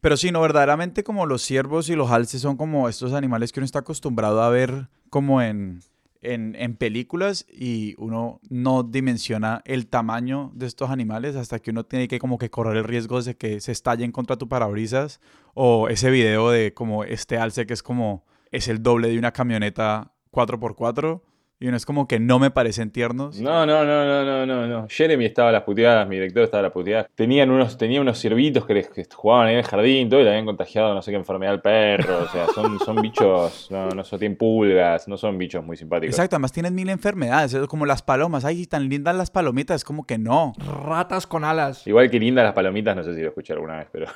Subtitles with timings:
[0.00, 3.60] Pero sí, no, verdaderamente como los ciervos y los alces son como estos animales que
[3.60, 5.80] uno está acostumbrado a ver como en,
[6.20, 12.08] en, películas y uno no dimensiona el tamaño de estos animales hasta que uno tiene
[12.08, 15.20] que como que correr el riesgo de que se estallen contra tu parabrisas
[15.54, 19.32] o ese video de como este alce que es como es el doble de una
[19.32, 21.22] camioneta 4x4
[21.60, 23.40] y uno es como que no me parecen tiernos.
[23.40, 24.86] No, no, no, no, no, no, no.
[24.88, 27.08] Jeremy estaba a las puteadas, mi director estaba a las puteadas.
[27.16, 30.30] Tenían unos, tenía unos ciervitos que, les, que jugaban en el jardín, todo, y le
[30.30, 32.18] habían contagiado no sé qué enfermedad al perro.
[32.18, 36.14] O sea, son, son bichos, no, no son, tienen pulgas, no son bichos muy simpáticos.
[36.14, 38.44] Exacto, además tienen mil enfermedades, es como las palomas.
[38.44, 40.52] Ay, tan lindas las palomitas, es como que no.
[40.84, 41.84] Ratas con alas.
[41.88, 44.06] Igual que lindas las palomitas, no sé si lo escuché alguna vez, pero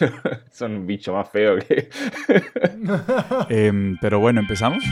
[0.50, 1.88] son un bicho más feo que...
[3.48, 4.82] eh, pero bueno, ¿empezamos?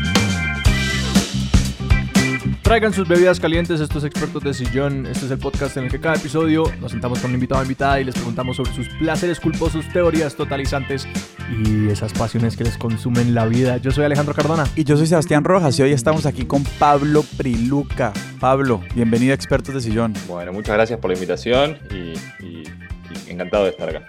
[2.69, 5.07] Traigan sus bebidas calientes, estos expertos de sillón.
[5.07, 7.65] Este es el podcast en el que cada episodio nos sentamos con un invitado o
[7.65, 11.09] invitada y les preguntamos sobre sus placeres culposos, teorías totalizantes
[11.51, 13.79] y esas pasiones que les consumen la vida.
[13.79, 14.67] Yo soy Alejandro Cardona.
[14.77, 18.12] Y yo soy Sebastián Rojas y hoy estamos aquí con Pablo Priluca.
[18.39, 20.12] Pablo, bienvenido a Expertos de Sillón.
[20.27, 22.12] Bueno, muchas gracias por la invitación y,
[22.45, 22.64] y,
[23.27, 24.05] y encantado de estar acá.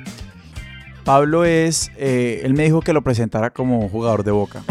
[1.04, 4.64] Pablo es, eh, él me dijo que lo presentara como jugador de boca.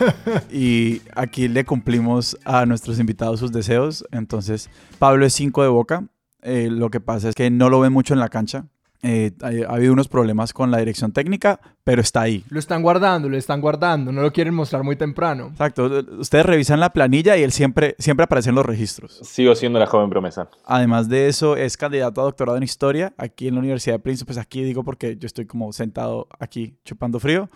[0.50, 4.04] y aquí le cumplimos a nuestros invitados sus deseos.
[4.10, 6.04] Entonces, Pablo es 5 de boca.
[6.42, 8.66] Eh, lo que pasa es que no lo ven mucho en la cancha.
[9.06, 12.42] Eh, ha, ha, habido unos problemas con la dirección técnica, pero está ahí.
[12.48, 15.48] Lo están guardando, lo están guardando, no lo quieren mostrar muy temprano.
[15.48, 19.20] Exacto, ustedes revisan la planilla y él siempre, siempre aparece en los registros.
[19.22, 20.48] Sigo siendo la joven promesa.
[20.64, 24.26] Además de eso, es candidato a doctorado en historia aquí en la Universidad de Princeton,
[24.26, 27.50] pues aquí digo porque yo estoy como sentado aquí chupando frío.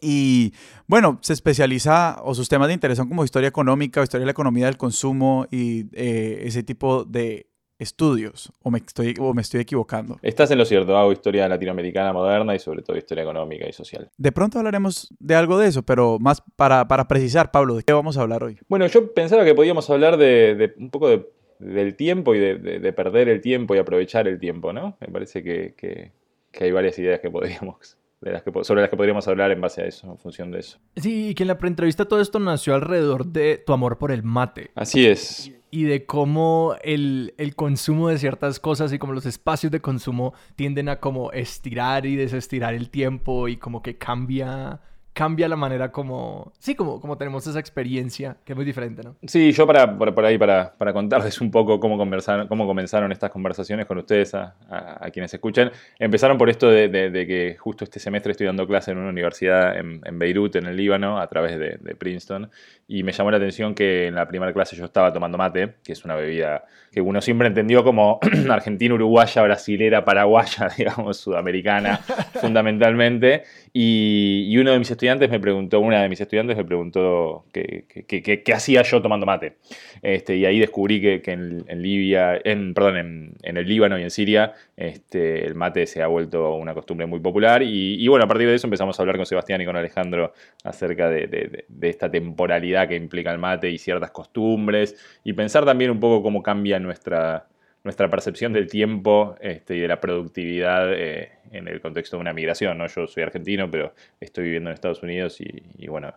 [0.00, 0.54] Y
[0.86, 4.32] bueno, se especializa o sus temas de interés son como historia económica, historia de la
[4.32, 7.46] economía del consumo y eh, ese tipo de
[7.78, 10.18] estudios o me, estoy, o me estoy equivocando.
[10.22, 14.10] Estás en lo cierto, hago historia latinoamericana moderna y sobre todo historia económica y social.
[14.16, 17.92] De pronto hablaremos de algo de eso, pero más para, para precisar, Pablo, ¿de qué
[17.92, 18.58] vamos a hablar hoy?
[18.68, 21.26] Bueno, yo pensaba que podíamos hablar de, de un poco de,
[21.58, 24.96] del tiempo y de, de, perder el tiempo y aprovechar el tiempo, ¿no?
[25.00, 26.12] Me parece que, que,
[26.50, 29.60] que hay varias ideas que podríamos de las que, sobre las que podríamos hablar en
[29.60, 30.78] base a eso, en función de eso.
[30.96, 34.22] Sí, y que en la preentrevista todo esto nació alrededor de tu amor por el
[34.22, 34.70] mate.
[34.74, 35.52] Así es.
[35.74, 40.32] Y de cómo el, el, consumo de ciertas cosas y como los espacios de consumo
[40.54, 44.80] tienden a como estirar y desestirar el tiempo y como que cambia
[45.14, 49.14] cambia la manera como, sí, como, como tenemos esa experiencia, que es muy diferente, ¿no?
[49.24, 53.12] Sí, yo para, por, por ahí, para, para, contarles un poco cómo, conversaron, cómo comenzaron
[53.12, 55.70] estas conversaciones con ustedes, a, a, a quienes escuchan,
[56.00, 59.10] empezaron por esto de, de, de, que justo este semestre estoy dando clase en una
[59.10, 62.50] universidad en, en Beirut, en el Líbano, a través de, de, Princeton,
[62.88, 65.92] y me llamó la atención que en la primera clase yo estaba tomando mate, que
[65.92, 68.18] es una bebida que uno siempre entendió como
[68.50, 71.98] argentina, uruguaya, brasilera, paraguaya, digamos, sudamericana,
[72.40, 77.44] fundamentalmente, y, y uno de mis estudiantes me preguntó, una de mis estudiantes me preguntó
[77.52, 79.56] qué, hacía yo tomando mate.
[80.02, 82.96] Este, y ahí descubrí que, en, Libia, en, perdón,
[83.42, 87.20] en, el Líbano y en Siria, este, el mate se ha vuelto una costumbre muy
[87.20, 87.62] popular.
[87.62, 90.32] Y, bueno, a partir de eso empezamos a hablar con Sebastián y con Alejandro
[90.62, 94.96] acerca de, esta temporalidad que implica el mate y ciertas costumbres.
[95.24, 97.46] Y pensar también un poco cómo cambia nuestra,
[97.84, 102.32] nuestra percepción del tiempo este, y de la productividad eh, en el contexto de una
[102.32, 102.78] migración.
[102.78, 102.86] ¿no?
[102.86, 106.12] Yo soy argentino, pero estoy viviendo en Estados Unidos y, bueno,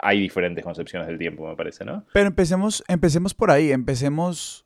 [0.00, 2.06] hay diferentes concepciones del tiempo, me parece, ¿no?
[2.14, 4.64] Pero empecemos, empecemos por ahí, empecemos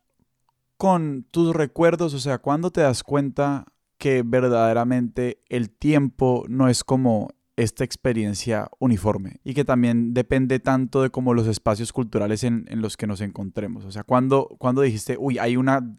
[0.77, 3.67] con tus recuerdos, o sea, ¿cuándo te das cuenta
[3.99, 11.03] que verdaderamente el tiempo no es como esta experiencia uniforme y que también depende tanto
[11.03, 13.85] de como los espacios culturales en, en los que nos encontremos.
[13.85, 15.97] O sea, cuando, cuando dijiste, uy, hay una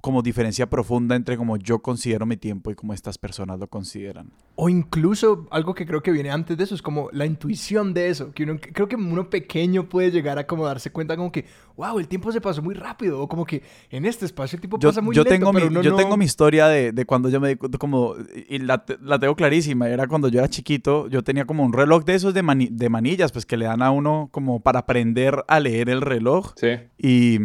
[0.00, 4.30] como diferencia profunda entre como yo considero mi tiempo y como estas personas lo consideran.
[4.56, 8.08] O incluso algo que creo que viene antes de eso es como la intuición de
[8.08, 11.46] eso, que uno, creo que uno pequeño puede llegar a como darse cuenta como que,
[11.76, 14.78] wow, el tiempo se pasó muy rápido, o como que en este espacio el tiempo
[14.78, 15.96] yo, pasa muy yo lento, tengo pero mi, uno Yo no...
[15.96, 18.14] tengo mi historia de, de, cuando yo me di como,
[18.48, 22.04] y la, la, tengo clarísima, era cuando yo era chiquito, yo tenía como un reloj
[22.04, 25.44] de esos de, mani, de manillas, pues que le dan a uno como para aprender
[25.48, 26.52] a leer el reloj.
[26.56, 26.68] Sí.
[26.98, 27.38] Y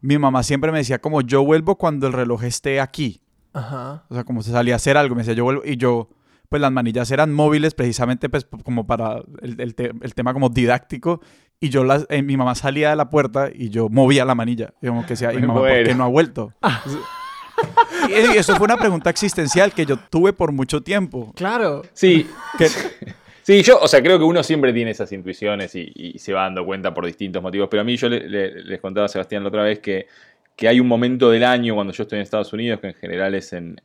[0.00, 3.22] mi mamá siempre me decía como yo vuelvo cuando el reloj esté aquí.
[3.52, 4.04] Ajá.
[4.08, 6.10] O sea, como se salía a hacer algo, me decía yo vuelvo y yo,
[6.48, 10.50] pues las manillas eran móviles precisamente pues como para el, el, te, el tema como
[10.50, 11.20] didáctico
[11.58, 14.74] y yo las, eh, mi mamá salía de la puerta y yo movía la manilla.
[14.82, 15.74] Y como que decía, y mamá, bueno.
[15.76, 16.52] ¿por qué no ha vuelto?
[18.08, 21.32] y eso fue una pregunta existencial que yo tuve por mucho tiempo.
[21.34, 21.82] Claro.
[21.94, 22.28] Sí.
[22.58, 22.68] Que,
[23.46, 26.42] Sí, yo, o sea, creo que uno siempre tiene esas intuiciones y, y se va
[26.42, 29.44] dando cuenta por distintos motivos, pero a mí yo le, le, les contaba a Sebastián
[29.44, 30.08] la otra vez que
[30.56, 33.34] que hay un momento del año cuando yo estoy en Estados Unidos, que en general
[33.34, 33.78] es en,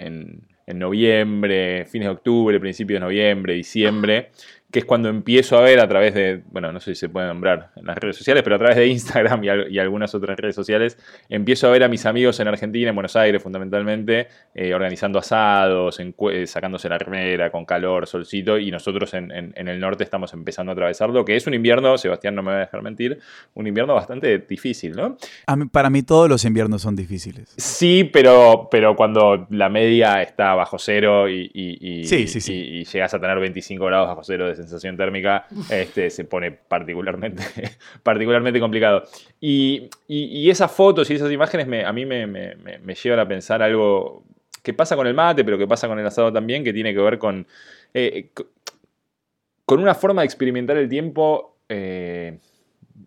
[0.72, 4.32] en noviembre, fines de octubre, principios de noviembre, diciembre,
[4.72, 7.28] que es cuando empiezo a ver a través de, bueno, no sé si se puede
[7.28, 10.98] nombrar en las redes sociales, pero a través de Instagram y, algunas otras redes sociales,
[11.30, 16.00] empiezo a ver a mis amigos en Argentina, en Buenos Aires fundamentalmente, eh, organizando asados,
[16.00, 20.74] eh, sacándose la remera con calor, solcito, y nosotros en, el norte estamos empezando a
[20.74, 23.20] atravesarlo, que es un invierno, Sebastián no me va a dejar mentir,
[23.54, 25.18] un invierno bastante difícil, ¿no?
[25.72, 27.54] para mí todos los inviernos son difíciles.
[27.58, 33.40] Sí, pero, pero cuando la media está bajo cero y, y, y llegas a tener
[33.40, 37.44] 25 grados bajo cero de sensación térmica este, se pone particularmente,
[38.04, 39.04] particularmente complicado.
[39.40, 39.90] Y,
[40.50, 42.56] esas fotos y esas imágenes a mí me,
[43.02, 44.24] llevan a pensar algo
[44.62, 47.00] que pasa con el mate, pero que pasa con el asado también, que tiene que
[47.00, 47.48] ver con,
[47.94, 48.30] eh,
[49.66, 52.38] con una forma de experimentar el tiempo eh,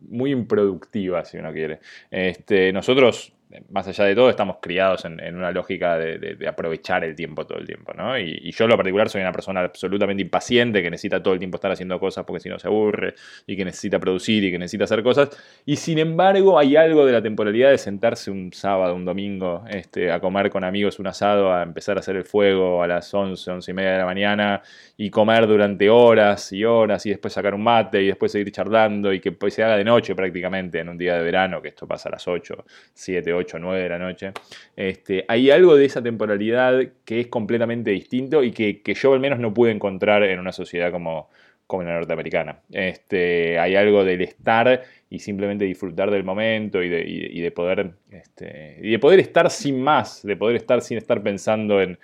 [0.09, 1.81] muy improductiva, si uno quiere.
[2.11, 3.33] Este, nosotros
[3.71, 7.67] más allá de todo, estamos criados en, una lógica de, aprovechar el tiempo todo el
[7.67, 8.19] tiempo, ¿no?
[8.19, 11.56] Y, yo, en lo particular, soy una persona absolutamente impaciente que necesita todo el tiempo
[11.56, 13.15] estar haciendo cosas porque si no se aburre
[13.47, 15.31] y que necesita producir y que necesita hacer cosas.
[15.67, 20.11] Y sin embargo, hay algo de la temporalidad de sentarse un sábado, un domingo, este,
[20.11, 23.51] a comer con amigos un asado, a empezar a hacer el fuego a las 11,
[23.51, 24.62] 11 y media de la mañana
[24.97, 29.12] y comer durante horas y horas y después sacar un mate y después seguir charlando
[29.12, 31.87] y que pues, se haga de noche prácticamente en un día de verano, que esto
[31.87, 34.32] pasa a las 8, 7, 8 8 o 9 de la noche,
[34.76, 39.38] este, hay algo de esa temporalidad que es completamente distinto y que, yo al menos
[39.38, 41.29] no pude encontrar en una sociedad como,
[41.67, 42.61] como la norteamericana.
[42.70, 48.91] Este, hay algo del estar y simplemente disfrutar del momento y de, poder, este, y
[48.91, 51.99] de poder estar sin más, de poder estar sin estar pensando en,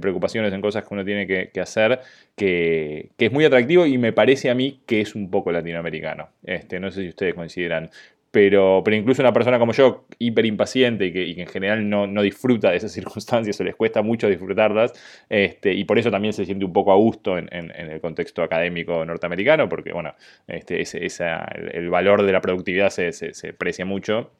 [0.00, 2.00] preocupaciones, en cosas que uno tiene que, hacer,
[2.34, 6.28] que, es muy atractivo y me parece a mí que es un poco latinoamericano.
[6.42, 7.90] Este, no sé si ustedes consideran
[8.36, 12.70] pero, pero incluso una persona como yo, hiper impaciente y que, en general no, disfruta
[12.70, 14.92] de esas circunstancias o les cuesta mucho disfrutarlas,
[15.30, 19.02] este, y por eso también se siente un poco a gusto en, el contexto académico
[19.06, 20.14] norteamericano, porque bueno,
[20.48, 24.30] este, el, valor de la productividad se, se, precia mucho.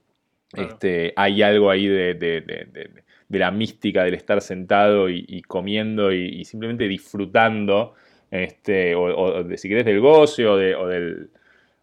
[0.55, 7.95] Este, hay algo ahí de, la mística del estar sentado y, comiendo y, simplemente disfrutando,
[8.31, 11.31] este, o, de, si querés, del goce o, del,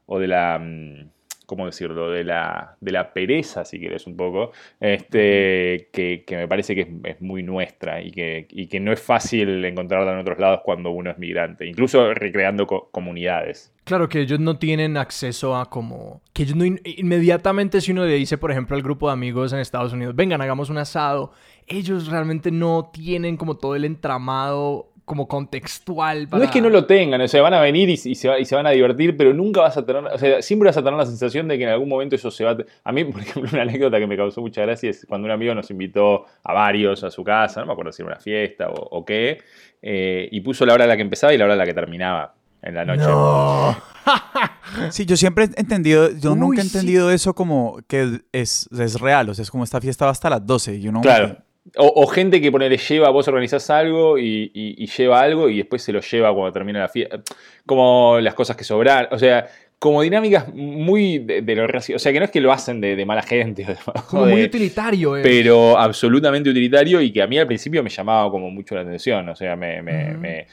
[0.06, 1.10] o de la mm,
[1.56, 6.74] ¿cómo decirlo?, de la, de la pereza, si quieres un poco, este, que, me parece
[6.74, 10.90] que es, muy nuestra y que, que, no es fácil encontrarla en otros lados cuando
[10.92, 13.72] uno es migrante, incluso recreando comunidades.
[13.84, 16.22] Claro, que ellos no tienen acceso a como...
[16.32, 19.60] Que ellos no inmediatamente si uno le dice, por ejemplo, al grupo de amigos en
[19.60, 21.34] Estados Unidos, vengan, hagamos un asado,
[21.68, 26.28] ellos realmente no tienen como todo el entramado como contextual.
[26.32, 28.72] No es que no lo tengan, o sea, van a venir y, se, van a
[28.72, 31.58] divertir, pero nunca vas a tener, o sea, siempre vas a tener la sensación de
[31.58, 32.58] que en algún momento eso se va a...
[32.86, 35.54] A mí, por ejemplo, una anécdota que me causó mucha gracia es cuando un amigo
[35.54, 39.04] nos invitó a varios a su casa, no me acuerdo si era una fiesta o,
[39.04, 39.40] qué,
[39.82, 41.74] eh, y puso la hora a la que empezaba y la hora a la que
[41.74, 43.04] terminaba en la noche.
[44.92, 49.30] sí, yo siempre he entendido, yo nunca he entendido eso como que es, es real,
[49.30, 51.02] o sea, es como esta fiesta va hasta las 12 y uno...
[51.02, 51.38] Claro.
[51.78, 55.94] O, gente que pone, lleva, vos organizás algo y, y, lleva algo y después se
[55.94, 57.22] lo lleva cuando termina la fiesta.
[57.66, 59.08] Como las cosas que sobran.
[59.12, 59.48] O sea,
[59.84, 63.22] como dinámicas muy de, lo O sea, que no es que lo hacen de, mala
[63.22, 63.66] gente.
[64.08, 68.50] como muy utilitario, Pero absolutamente utilitario y que a mí al principio me llamaba como
[68.50, 69.28] mucho la atención.
[69.28, 70.48] O sea, me.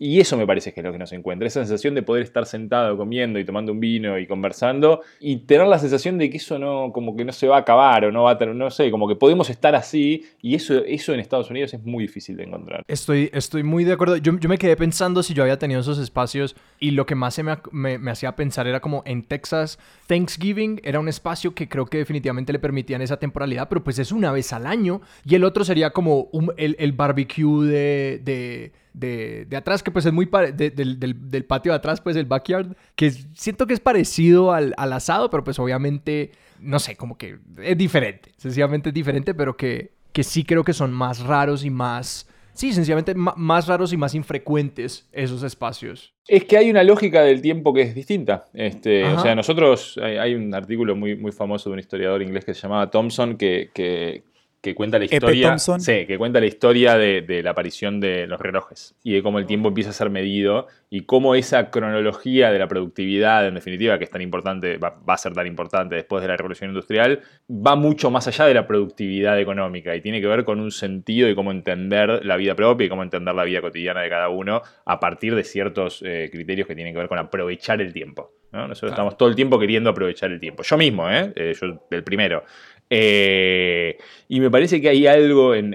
[0.00, 1.46] y eso me parece que es lo que nos encuentra.
[1.46, 5.68] Esa sensación de poder estar sentado comiendo y tomando un vino y conversando y tener
[5.68, 8.24] la sensación de que eso no, como que no se va a acabar o no
[8.24, 11.48] va a tener, no sé, como que podemos estar así y eso, eso en Estados
[11.48, 12.82] Unidos es muy difícil de encontrar.
[12.88, 14.16] Estoy, estoy muy de acuerdo.
[14.16, 17.42] Yo, me quedé pensando si yo había tenido esos espacios y lo que más se
[17.42, 19.78] me, me hacía pensar era como en Texas.
[20.06, 24.12] Thanksgiving era un espacio que creo que definitivamente le permitían esa temporalidad, pero pues es
[24.12, 25.00] una vez al año.
[25.24, 31.44] Y el otro sería como el, barbecue de, de, atrás, que pues es muy del,
[31.48, 35.42] patio de atrás, pues el backyard, que siento que es parecido al, al, asado, pero
[35.42, 40.44] pues obviamente, no sé, como que es diferente, sencillamente es diferente, pero que, que sí
[40.44, 45.42] creo que son más raros y más sí, sencillamente más raros y más infrecuentes esos
[45.42, 46.14] espacios.
[46.26, 48.46] Es que hay una lógica del tiempo que es distinta.
[48.54, 52.54] Este, o sea, nosotros, hay, un artículo muy, muy famoso de un historiador inglés que
[52.54, 54.24] se llamaba Thompson que, que,
[54.64, 55.58] que cuenta la historia.
[55.58, 59.44] Sí, que cuenta la historia de, la aparición de los relojes y de cómo el
[59.44, 64.04] tiempo empieza a ser medido y cómo esa cronología de la productividad, en definitiva, que
[64.04, 68.10] es tan importante, va, a ser tan importante después de la revolución industrial, va mucho
[68.10, 71.50] más allá de la productividad económica y tiene que ver con un sentido y cómo
[71.50, 75.34] entender la vida propia y cómo entender la vida cotidiana de cada uno a partir
[75.34, 78.32] de ciertos eh, criterios que tienen que ver con aprovechar el tiempo.
[78.54, 80.62] Nosotros estamos todo el tiempo queriendo aprovechar el tiempo.
[80.62, 81.32] Yo mismo, ¿eh?
[81.34, 82.44] eh yo el primero.
[82.90, 83.98] Eh,
[84.28, 85.70] y me parece que hay algo en,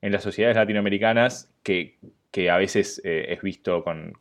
[0.00, 1.98] las sociedades latinoamericanas que,
[2.50, 4.14] a veces eh, es visto con,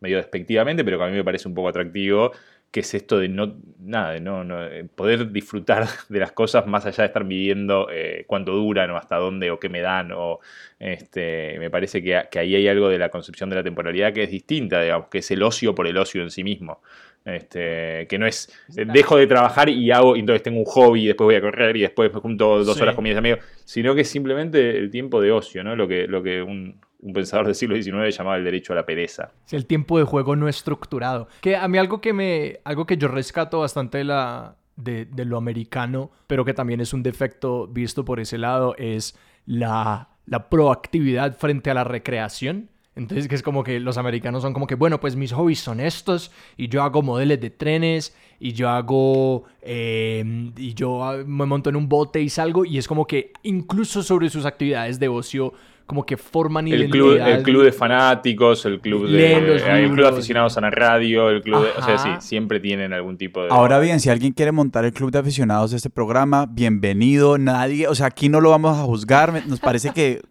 [0.00, 2.32] medio despectivamente, pero que a mí me parece un poco atractivo,
[2.70, 6.86] que es esto de no, nada, de no, eh, poder disfrutar de las cosas más
[6.86, 7.88] allá de estar midiendo
[8.26, 10.12] cuánto duran o hasta dónde o qué me dan.
[10.12, 10.40] O,
[10.78, 14.22] este, me parece que, que, ahí hay algo de la concepción de la temporalidad que
[14.22, 16.80] es distinta, digamos, que es el ocio por el ocio en sí mismo.
[17.24, 21.26] Este, que no es, dejo de trabajar y hago, entonces tengo un hobby y después
[21.26, 24.08] voy a correr y después me junto dos horas con mis amigos, sino que es
[24.08, 25.76] simplemente el tiempo de ocio, ¿no?
[25.76, 26.80] Lo que, lo que un,
[27.12, 29.32] pensador del siglo XIX llamaba el derecho a la pereza.
[29.50, 31.28] El tiempo de juego no estructurado.
[31.42, 35.24] Que a mí algo que me, algo que yo rescato bastante de la, de, de
[35.26, 40.48] lo americano, pero que también es un defecto visto por ese lado, es la, la
[40.48, 42.70] proactividad frente a la recreación.
[43.00, 45.80] Entonces, que es como que los americanos son como que, bueno, pues mis hobbies son
[45.80, 51.70] estos, y yo hago modelos de trenes, y yo hago, em, y yo me monto
[51.70, 55.54] en un bote y salgo, y es como que incluso sobre sus actividades de ocio,
[55.86, 60.08] como que forman el Club, el club de fanáticos, el club de, el club de
[60.08, 63.48] aficionados a la radio, el club de, o sea, sí, siempre tienen algún tipo de...
[63.50, 67.88] Ahora bien, si alguien quiere montar el club de aficionados de este programa, bienvenido, nadie,
[67.88, 70.22] o sea, aquí no lo vamos a juzgar, nos parece que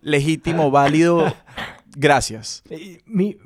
[0.00, 1.34] legítimo, válido,
[1.96, 2.62] Gracias.
[3.06, 3.36] Me,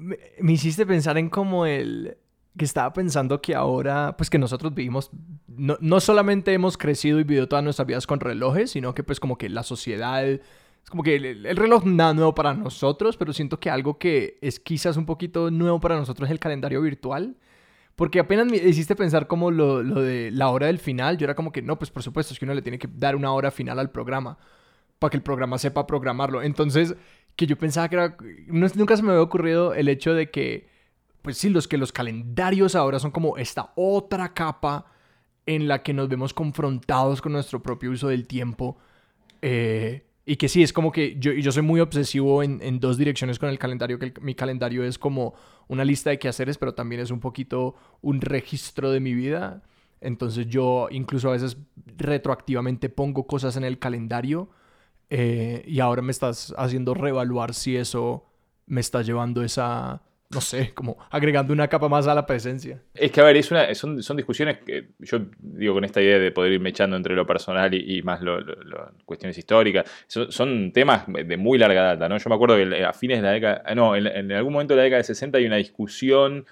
[0.40, 2.16] me, hiciste pensar en como el
[2.56, 5.10] que estaba pensando que ahora, pues que nosotros vivimos,
[5.46, 9.20] no, no, solamente hemos crecido y vivido todas nuestras vidas con relojes, sino que pues
[9.20, 10.40] como que la sociedad, es
[10.90, 14.96] como que el, reloj nada nuevo para nosotros, pero siento que algo que es quizás
[14.96, 17.36] un poquito nuevo para nosotros es el calendario virtual.
[17.96, 21.34] Porque apenas me hiciste pensar como lo, lo de la hora del final, yo era
[21.34, 23.50] como que no, pues por supuesto es que uno le tiene que dar una hora
[23.50, 24.38] final al programa
[24.98, 26.42] para que el programa sepa programarlo.
[26.42, 26.94] Entonces,
[27.38, 28.16] que yo pensaba que era...
[28.48, 30.68] nunca se me había ocurrido el hecho de que,
[31.22, 34.86] pues sí, los que los calendarios ahora son como esta otra capa
[35.46, 38.76] en la que nos vemos confrontados con nuestro propio uso del tiempo.
[39.40, 43.38] Eh, y que sí, es como que yo, yo soy muy obsesivo en, dos direcciones
[43.38, 45.34] con el calendario, que mi calendario es como
[45.68, 49.62] una lista de quehaceres, pero también es un poquito un registro de mi vida.
[50.00, 51.56] Entonces yo incluso a veces
[51.98, 54.50] retroactivamente pongo cosas en el calendario
[55.10, 58.24] eh, y ahora me estás haciendo reevaluar si eso
[58.66, 62.82] me está llevando esa, no sé, como agregando una capa más a la presencia.
[62.94, 66.18] Es que, a ver, es una, son, son discusiones que yo digo con esta idea
[66.18, 68.38] de poder irme echando entre lo personal y, más lo,
[69.06, 69.90] cuestiones históricas.
[70.06, 72.18] son temas de muy larga data, ¿no?
[72.18, 74.84] Yo me acuerdo que a fines de la década, no, en, algún momento de la
[74.84, 76.44] década de 60 hay una discusión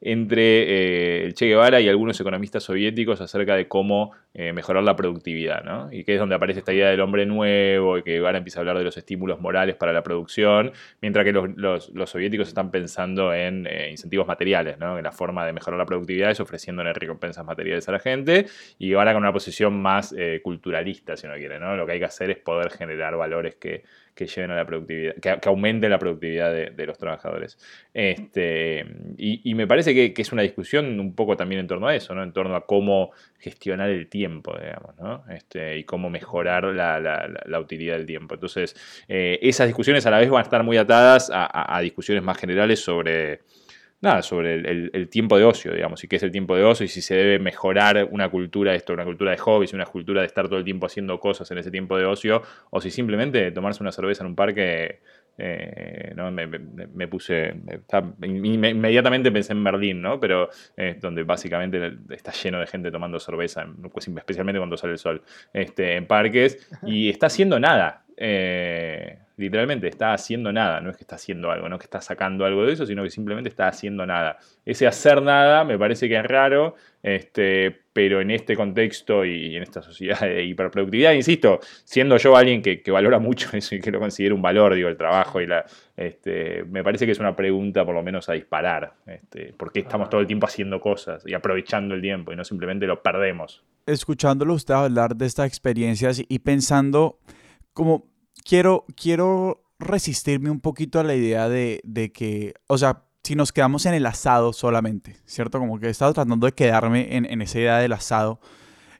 [0.00, 4.96] entre eh, el Che Guevara y algunos economistas soviéticos acerca de cómo eh, mejorar la
[4.96, 5.90] productividad, ¿no?
[5.90, 8.62] Y que es donde aparece esta idea del hombre nuevo y que Guevara empieza a
[8.62, 13.66] hablar de los estímulos morales para la producción, mientras que los, soviéticos están pensando en
[13.66, 15.00] eh, incentivos materiales, ¿no?
[15.00, 18.46] La forma de mejorar la productividad es ofreciéndole recompensas materiales a la gente
[18.78, 21.76] y Guevara con una posición más culturalista, si uno quiere, ¿no?
[21.76, 25.14] Lo que hay que hacer es poder generar valores que que lleven a la productividad,
[25.16, 27.58] que, aumente la productividad de, los trabajadores.
[27.92, 28.84] Este,
[29.16, 32.22] y, me parece que, es una discusión un poco también en torno a eso, ¿no?
[32.22, 35.24] En torno a cómo gestionar el tiempo, digamos, ¿no?
[35.30, 38.34] Este, y cómo mejorar la, utilidad del tiempo.
[38.34, 38.76] Entonces,
[39.08, 42.80] eh, esas discusiones a la vez van a estar muy atadas a discusiones más generales
[42.80, 43.40] sobre
[44.04, 46.88] nada, sobre el, tiempo de ocio, digamos, y qué es el tiempo de ocio y
[46.88, 50.46] si se debe mejorar una cultura, esto, una cultura de hobbies, una cultura de estar
[50.48, 53.92] todo el tiempo haciendo cosas en ese tiempo de ocio, o si simplemente tomarse una
[53.92, 55.00] cerveza en un parque,
[55.36, 56.30] eh, ¿no?
[56.30, 57.54] me, puse,
[58.22, 60.20] inmediatamente pensé en Berlín, ¿no?
[60.20, 64.98] Pero eh, donde básicamente está lleno de gente tomando cerveza, pues, especialmente cuando sale el
[64.98, 68.04] sol, este, en parques, y está haciendo nada.
[68.16, 72.00] Eh, literalmente está haciendo nada, no es que está haciendo algo, no es que está
[72.00, 74.38] sacando algo de eso, sino que simplemente está haciendo nada.
[74.64, 79.62] Ese hacer nada me parece que es raro, este, pero en este contexto y en
[79.62, 83.98] esta sociedad de hiperproductividad, insisto, siendo yo alguien que, valora mucho eso y que lo
[83.98, 85.64] considero un valor, digo, el trabajo y la,
[85.96, 89.80] este, me parece que es una pregunta por lo menos a disparar, este, ¿por qué
[89.80, 93.64] estamos todo el tiempo haciendo cosas y aprovechando el tiempo y no simplemente lo perdemos?
[93.86, 97.18] Escuchándolo usted hablar de estas experiencias y pensando
[97.74, 98.13] como
[98.44, 103.86] quiero, quiero resistirme un poquito a la idea de, que, o sea, si nos quedamos
[103.86, 105.58] en el asado solamente, ¿cierto?
[105.58, 108.40] Como que he estado tratando de quedarme en, esa idea del asado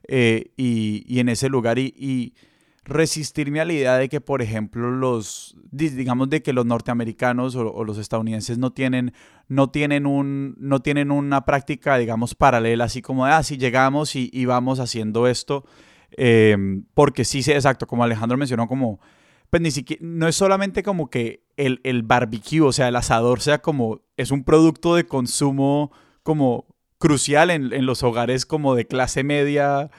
[0.07, 2.33] eh, y, en ese lugar y,
[2.87, 7.83] resistirme a la idea de que, por ejemplo, los, digamos, de que los norteamericanos o,
[7.83, 9.11] los estadounidenses no tienen,
[9.47, 14.15] no tienen, un, no tienen una práctica, digamos, paralela, así como de, ah, si llegamos
[14.15, 15.65] y, vamos haciendo esto,
[16.11, 16.55] eh,
[16.93, 18.99] porque sí, exacto, como Alejandro mencionó, como
[19.49, 23.41] pues ni siquiera, no es solamente como que el, el barbecue, o sea, el asador
[23.41, 25.91] sea como, es un producto de consumo
[26.23, 26.65] como
[26.97, 29.89] crucial en, en los hogares como de clase media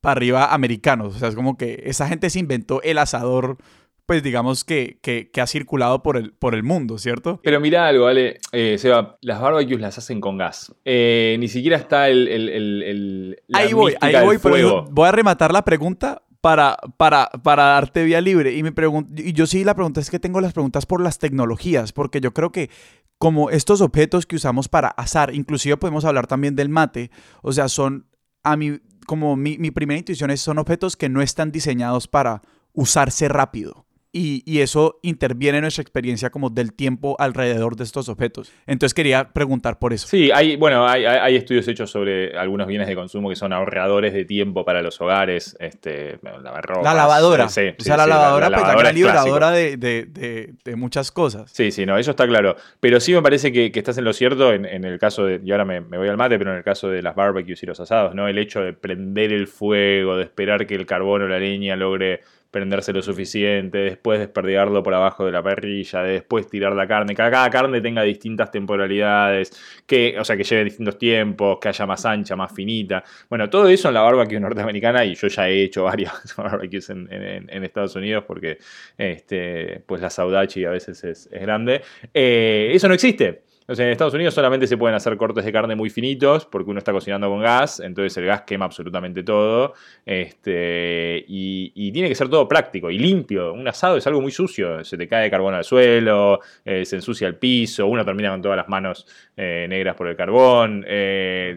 [0.00, 1.16] para arriba americanos.
[1.16, 3.58] O sea, es como que esa gente se inventó el asador
[4.06, 7.40] pues digamos que, que, ha circulado por el, por el mundo, ¿cierto?
[7.42, 8.38] Pero mira algo, ¿vale?
[8.52, 10.72] Eh, Seba, las barbecues las hacen con gas.
[10.84, 12.28] Eh, ni siquiera está el...
[12.28, 17.64] el, el, ahí voy, ahí voy, pero voy a rematar la pregunta para, para, para
[17.64, 18.54] darte vía libre.
[18.54, 18.72] Y, me
[19.16, 22.32] y yo sí la pregunta es que tengo las preguntas por las tecnologías, porque yo
[22.32, 22.70] creo que
[23.18, 27.10] como estos objetos que usamos para asar, inclusive podemos hablar también del mate,
[27.42, 28.06] o sea, son,
[28.44, 32.42] a mí, como mi, mi primera intuición es, son objetos que no están diseñados para
[32.72, 33.85] usarse rápido
[34.16, 38.50] y, eso interviene en nuestra experiencia como del tiempo alrededor de estos objetos.
[38.66, 40.08] Entonces quería preguntar por eso.
[40.08, 44.24] Sí, hay, bueno, hay, estudios hechos sobre algunos bienes de consumo que son ahorradores de
[44.24, 47.48] tiempo para los hogares, este, la lavadora.
[47.48, 51.50] Sí, o sea, la, lavadora, pues, la, gran liberadora de, de, de, muchas cosas.
[51.52, 52.56] Sí, sí, no, eso está claro.
[52.80, 55.40] Pero sí me parece que, que estás en lo cierto en, en, el caso de,
[55.44, 57.66] y ahora me, me voy al mate, pero en el caso de las barbecues y
[57.66, 58.28] los asados, ¿no?
[58.28, 62.20] El hecho de prender el fuego, de esperar que el carbón o la leña logre
[62.56, 67.16] prenderse lo suficiente, después desperdigarlo por abajo de la parrilla, después tirar la carne, que
[67.16, 69.52] cada carne tenga distintas temporalidades,
[69.84, 73.04] que, o sea, que lleve distintos tiempos, que haya más ancha, más finita.
[73.28, 77.06] Bueno, todo eso en la barbecue norteamericana, y yo ya he hecho varias barbecues en,
[77.12, 78.56] en, Estados Unidos porque
[78.96, 81.82] este, pues la saudachi a veces es, grande.
[82.14, 83.42] Eh, eso no existe.
[83.68, 86.70] O sea, en Estados Unidos solamente se pueden hacer cortes de carne muy finitos porque
[86.70, 89.74] uno está cocinando con gas, entonces el gas quema absolutamente todo.
[90.04, 93.54] Este, y, tiene que ser todo práctico y limpio.
[93.54, 97.26] Un asado es algo muy sucio, se te cae carbón al suelo, eh, se ensucia
[97.26, 101.56] el piso, uno termina con todas las manos eh, negras por el carbón, eh,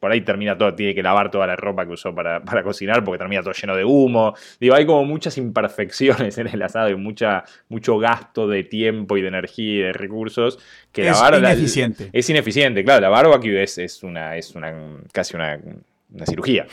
[0.00, 3.18] por ahí termina todo, tiene que lavar toda la ropa que usó para, cocinar porque
[3.18, 4.34] termina todo lleno de humo.
[4.58, 9.22] Digo, hay como muchas imperfecciones en el asado y mucha, mucho gasto de tiempo y
[9.22, 10.58] de energía y de recursos
[10.92, 12.10] que lavar ineficiente.
[12.12, 13.00] es ineficiente, claro.
[13.00, 14.72] La barbecue es, es, una, es una,
[15.12, 15.58] casi una,
[16.24, 16.66] cirugía.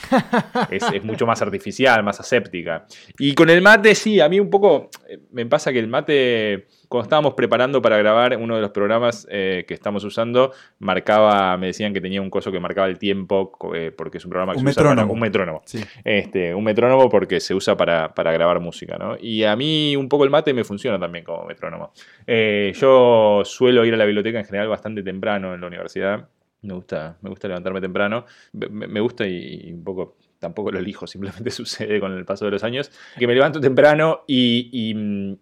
[0.70, 2.86] es, mucho más artificial, más aséptica.
[3.18, 6.68] Y con el mate, sí, a mí un poco eh, me pasa que el mate,
[6.88, 11.68] cuando estábamos preparando para grabar uno de los programas eh, que estamos usando, marcaba, me
[11.68, 14.60] decían que tenía un coso que marcaba el tiempo, eh, porque es un programa que
[14.60, 14.93] un se metrónomo.
[14.93, 15.62] usa para, un metrónomo.
[16.04, 19.17] Este, un metrónomo porque se usa para, grabar música, ¿no?
[19.19, 21.91] Y a mí un poco el mate me funciona también como metrónomo.
[22.28, 26.28] yo suelo ir a la biblioteca en general bastante temprano en la universidad.
[26.63, 28.26] Me gusta, me gusta levantarme temprano.
[28.54, 32.63] Me, gusta y, un poco tampoco lo elijo, simplemente sucede con el paso de los
[32.63, 35.34] años, que me levanto temprano y,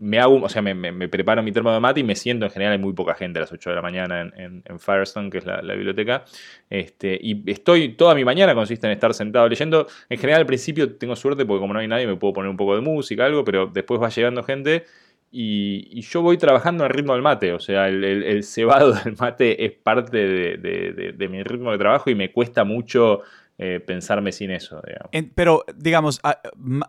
[0.00, 2.72] me hago, o sea, me, preparo mi termo de mate y me siento, en general
[2.72, 5.60] hay muy poca gente a las 8 de la mañana en, Firestone, que es la,
[5.60, 6.24] biblioteca,
[6.70, 10.96] este, y estoy, toda mi mañana consiste en estar sentado leyendo, en general al principio
[10.96, 13.44] tengo suerte porque como no hay nadie me puedo poner un poco de música, algo,
[13.44, 14.84] pero después va llegando gente
[15.30, 19.72] y, yo voy trabajando al ritmo del mate, o sea, el, cebado del mate es
[19.72, 23.22] parte de, mi ritmo de trabajo y me cuesta mucho
[23.58, 24.82] eh, pensarme sin eso.
[25.34, 26.20] pero, digamos,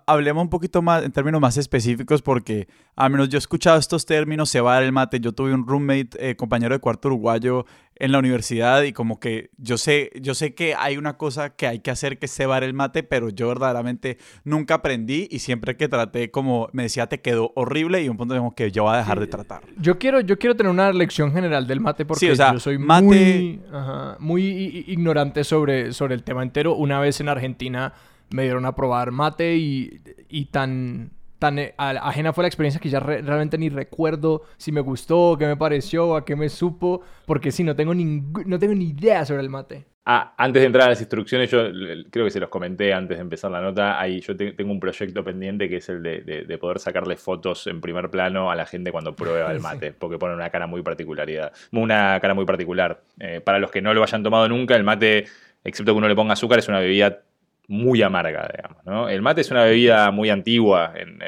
[0.06, 4.06] hablemos un poquito más en términos más específicos porque, al menos yo he escuchado estos
[4.06, 5.20] términos, cebar el mate.
[5.20, 7.66] Yo tuve un roommate, eh, compañero de cuarto uruguayo
[8.00, 11.68] en la universidad y como que yo sé, yo sé que hay una cosa que
[11.68, 15.78] hay que hacer que es cebar el mate, pero yo verdaderamente nunca aprendí y siempre
[15.78, 18.96] que traté como me decía te quedó horrible y un punto como que yo voy
[18.96, 19.62] a dejar de tratar.
[19.78, 23.62] Yo quiero, yo quiero tener una lección general del mate porque yo soy muy,
[24.20, 26.76] muy ignorante sobre, sobre el tema entero.
[26.76, 27.94] Una vez en Argentina
[28.30, 32.90] me dieron a probar mate y, y tan tan eh, ajena fue la experiencia que
[32.90, 37.52] ya realmente ni recuerdo si me gustó, qué me pareció, a qué me supo, porque
[37.52, 39.86] sí, no tengo, no tengo ni idea sobre el mate.
[40.10, 41.64] Ah, antes de entrar a las instrucciones, yo
[42.10, 45.22] creo que se los comenté antes de empezar la nota, ahí yo tengo un proyecto
[45.22, 49.14] pendiente que es el de, poder sacarle fotos en primer plano a la gente cuando
[49.14, 53.02] prueba el mate, porque pone una cara muy particularidad, una cara muy particular.
[53.20, 55.26] Eh, para los que no lo hayan tomado nunca, el mate,
[55.66, 57.24] excepto que uno le ponga azúcar, es una bebida
[57.68, 58.86] muy amarga, digamos.
[58.86, 59.10] ¿no?
[59.10, 61.20] El mate es una bebida muy antigua en,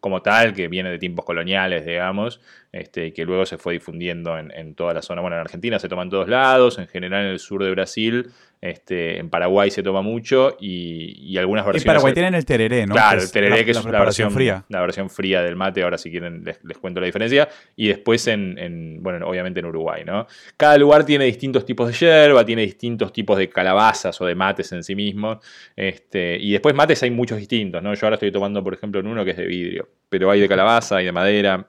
[0.00, 2.40] como tal, que viene de tiempos coloniales, digamos,
[2.72, 5.20] este, que luego se fue difundiendo en, en, toda la zona.
[5.20, 8.30] Bueno, en Argentina se toma en todos lados, en general en el sur de Brasil
[8.64, 11.82] este, en Paraguay se toma mucho y, algunas versiones.
[11.82, 12.94] En Paraguay tienen el tereré, ¿no?
[12.94, 14.64] Claro, el tereré, que es la, versión fría.
[14.70, 17.46] La versión fría del mate, ahora si quieren les, cuento la diferencia.
[17.76, 20.26] Y después en, bueno, obviamente en Uruguay, ¿no?
[20.56, 24.72] Cada lugar tiene distintos tipos de yerba, tiene distintos tipos de calabazas o de mates
[24.72, 25.44] en sí mismos.
[25.76, 27.92] Este, y después mates hay muchos distintos, ¿no?
[27.92, 30.48] Yo ahora estoy tomando, por ejemplo, en uno que es de vidrio, pero hay de
[30.48, 31.68] calabaza, hay de madera,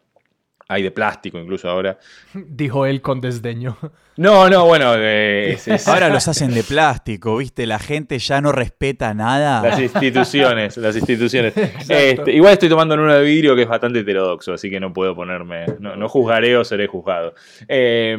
[0.67, 1.97] Hay de plástico incluso ahora.
[2.33, 3.77] Dijo él con desdeño.
[4.17, 4.93] No, no, bueno.
[4.97, 7.67] eh, es- es- Ahora los hacen de plástico, ¿viste?
[7.67, 9.61] La gente ya no respeta nada.
[9.61, 11.53] Las instituciones, las instituciones.
[11.89, 14.91] Este, igual estoy tomando en uno de vidrio que es bastante heterodoxo, así que no
[14.93, 15.65] puedo ponerme.
[15.79, 17.35] No, no juzgaré o seré juzgado.
[17.67, 18.15] Eh,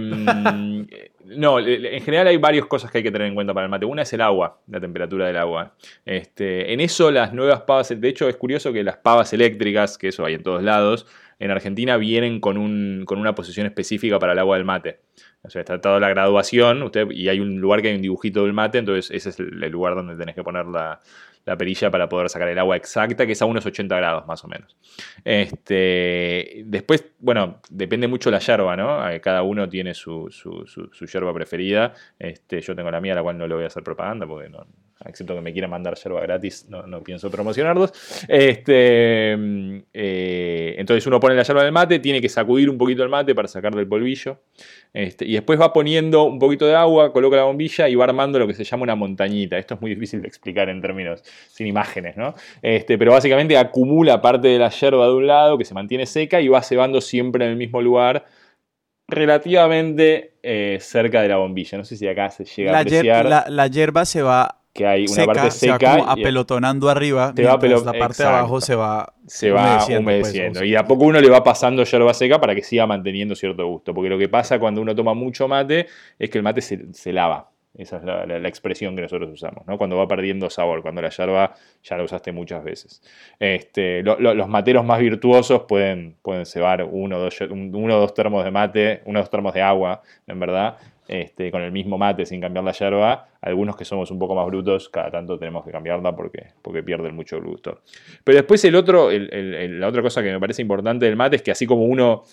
[1.25, 3.85] no, en general hay varias cosas que hay que tener en cuenta para el mate.
[3.87, 5.75] Una es el agua, la temperatura del agua.
[6.05, 10.09] Este, en eso las nuevas pavas, de hecho es curioso que las pavas eléctricas, que
[10.09, 11.07] eso hay en todos lados,
[11.39, 15.01] en Argentina vienen con, un, con una posición específica para el agua del mate.
[15.43, 18.43] O sea, está toda la graduación usted, y hay un lugar que hay un dibujito
[18.45, 21.01] del mate, entonces ese es el, lugar donde tenés que poner la,
[21.45, 24.43] la perilla para poder sacar el agua exacta, que es a unos 80 grados más
[24.45, 24.77] o menos.
[25.25, 29.09] Este, después, bueno, depende mucho la yerba, ¿no?
[29.09, 31.93] Eh, Cada uno tiene su, su, su- su yerba preferida.
[32.19, 34.67] Este, yo tengo la mía, la cual no le voy a hacer propaganda, porque no,
[35.05, 37.93] excepto que me quieran mandar yerba gratis, no, no pienso promocionarlos.
[38.29, 39.35] Este,
[39.93, 43.09] eh, entonces uno pone la yerba en el mate, tiene que sacudir un poquito el
[43.09, 44.41] mate para sacarle el polvillo.
[44.93, 48.39] Este, y después va poniendo un poquito de agua, coloca la bombilla y va armando
[48.39, 49.59] lo que se llama una montañita.
[49.59, 52.35] Esto es muy difícil de explicar en términos sin imágenes, ¿no?
[52.63, 56.41] Este, pero básicamente acumula parte de la yerba de un lado que se mantiene seca
[56.41, 58.25] y va cebando siempre en el mismo lugar,
[59.09, 61.79] relativamente eh, cerca de la bombilla.
[61.79, 64.87] No sé si acá se llega a La, apreciar la- la hierba se va que
[64.87, 68.05] hay una seca, parte se va seca como y apelotonando arriba, va apelo- la parte
[68.07, 68.23] exacto.
[68.23, 70.49] de abajo se va se va humedeciendo, humedeciendo.
[70.51, 70.67] pues, o sea.
[70.67, 73.67] y de a poco uno le va pasando yerba seca para que siga manteniendo cierto
[73.67, 73.93] gusto.
[73.95, 75.87] Porque lo que pasa cuando uno toma mucho mate
[76.19, 77.51] es que el mate se, se lava.
[77.79, 79.77] Esa es la, expresión que nosotros usamos, ¿no?
[79.77, 83.03] Cuando va perdiendo sabor, cuando la yerba ya la usaste muchas veces.
[83.39, 88.51] Este, lo- lo- los materos más virtuosos pueden, pueden cebar uno o dos, termos de
[88.51, 92.41] mate, uno o dos termos de agua, en verdad, este, con el mismo mate sin
[92.41, 93.29] cambiar la yerba.
[93.43, 97.15] Algunos que somos un poco más brutos, cada tanto tenemos que cambiarla porque, porque pierden
[97.15, 97.83] mucho gusto.
[98.25, 101.51] Pero después el otro, la otra cosa que me parece importante del mate es que
[101.51, 102.25] así como uno,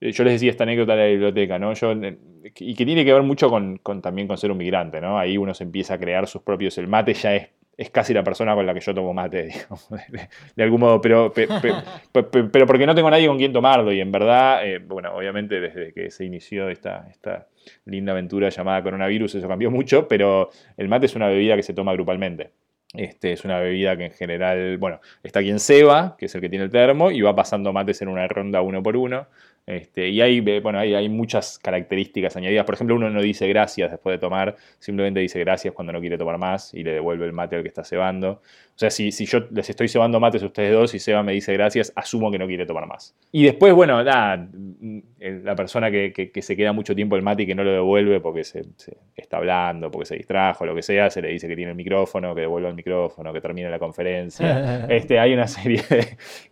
[0.00, 1.72] yo les decía esta anécdota de la biblioteca, ¿no?
[1.74, 2.18] Yo, eh,
[2.58, 5.18] y que tiene que ver mucho con, con- también con ser un migrante, ¿no?
[5.18, 8.24] Ahí uno se empieza a crear sus propios, el mate ya es, es casi la
[8.24, 11.72] persona con la que yo tomo mate, digamos, de, de algún modo, pero, pe- pe-
[12.12, 15.14] pe- pe- pero porque no tengo nadie con quien tomarlo y en verdad, eh, bueno,
[15.14, 17.48] obviamente desde que se inició esta, esta
[17.84, 21.74] linda aventura llamada coronavirus, eso cambió mucho, pero el mate es una bebida que se
[21.74, 22.50] toma grupalmente.
[22.94, 26.48] Este, es una bebida que en general, bueno, está quien Seba, que es el que
[26.48, 29.26] tiene el termo, y va pasando mates en una ronda uno por uno.
[29.66, 32.64] Este, y hay, eh, bueno, hay, hay muchas características añadidas.
[32.64, 36.16] Por ejemplo, uno no dice gracias después de tomar, simplemente dice gracias cuando no quiere
[36.16, 38.30] tomar más y le devuelve el mate al que está cebando.
[38.40, 41.32] O sea, si, si yo les estoy cebando mates a ustedes dos y Seba me
[41.32, 43.16] dice gracias, asumo que no quiere tomar más.
[43.32, 44.98] Y después, bueno, nada, mm,
[45.42, 47.72] la persona que, que- que se queda mucho tiempo el mate y que no lo
[47.72, 51.48] devuelve porque se, se está hablando, porque se distrajo, lo que sea, se le dice
[51.48, 54.86] que tiene el micrófono, que devuelva el micrófono, que termine la conferencia.
[54.90, 55.82] Este, hay una serie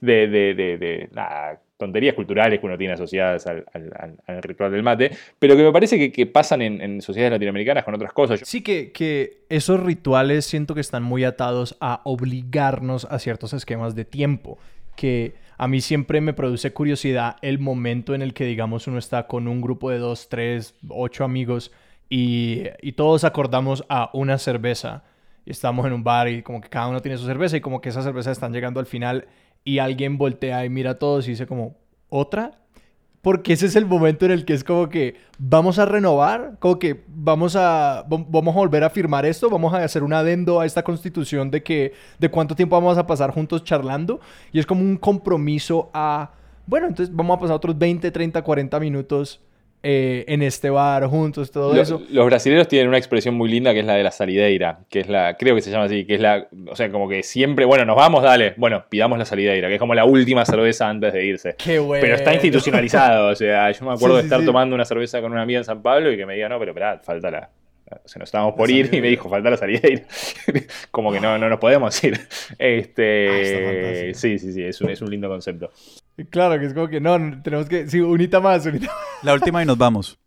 [0.00, 4.18] de, de- de- de- de, nada, tonterías culturales que uno tiene asociadas al, al- al-
[4.26, 8.12] al ritual del mate, pero que me parece que, pasan en, sociedades latinoamericanas con otras
[8.12, 8.40] cosas.
[8.44, 13.94] Sí, que, que esos rituales siento que están muy atados a obligarnos a ciertos esquemas
[13.94, 14.58] de tiempo.
[14.96, 19.26] Que a mí siempre me produce curiosidad el momento en el que, digamos, uno está
[19.26, 21.72] con un grupo de dos, tres, ocho amigos
[22.08, 25.02] y, y todos acordamos a una cerveza.
[25.46, 27.80] Y estamos en un bar y como que cada uno tiene su cerveza y como
[27.80, 29.26] que esas cervezas están llegando al final
[29.64, 31.76] y alguien voltea y mira a todos y dice como,
[32.08, 32.52] ¿otra?
[33.22, 36.78] Porque ese es el momento en el que es como que vamos a renovar, como
[36.78, 40.60] que vamos a vam- vamos a volver a firmar esto, vamos a hacer un adendo
[40.60, 44.20] a esta constitución de que de cuánto tiempo vamos a pasar juntos charlando
[44.52, 46.32] y es como un compromiso a
[46.66, 49.40] bueno, entonces vamos a pasar otros 20, 30, 40 minutos
[49.84, 52.02] eh, en este bar juntos, todo Lo- eso.
[52.10, 55.08] Los brasileños tienen una expresión muy linda que es la de la salideira, que es
[55.08, 57.84] la, creo que se llama así, que es la, o sea, como que siempre, bueno,
[57.84, 61.24] nos vamos, dale, bueno, pidamos la salideira, que es como la última cerveza antes de
[61.24, 61.54] irse.
[61.56, 62.00] Qué bueno.
[62.02, 64.46] Pero está institucionalizado, o sea, yo me acuerdo Sí, de estar sí.
[64.46, 66.70] tomando una cerveza con una amiga en San Pablo y que me diga, no, pero
[66.72, 67.50] esperá, falta la...
[67.86, 70.04] O sea, nos estábamos por ir y me dijo, falta la salideira.
[70.90, 72.14] como que no, no nos podemos ir.
[72.50, 74.18] Ah, está Este, fantástico.
[74.18, 75.70] sí, sí, sí, es un, es un lindo concepto.
[76.30, 78.90] Claro, que es como que no, no, tenemos que sí, unita más, unita
[79.22, 80.18] La última y nos vamos.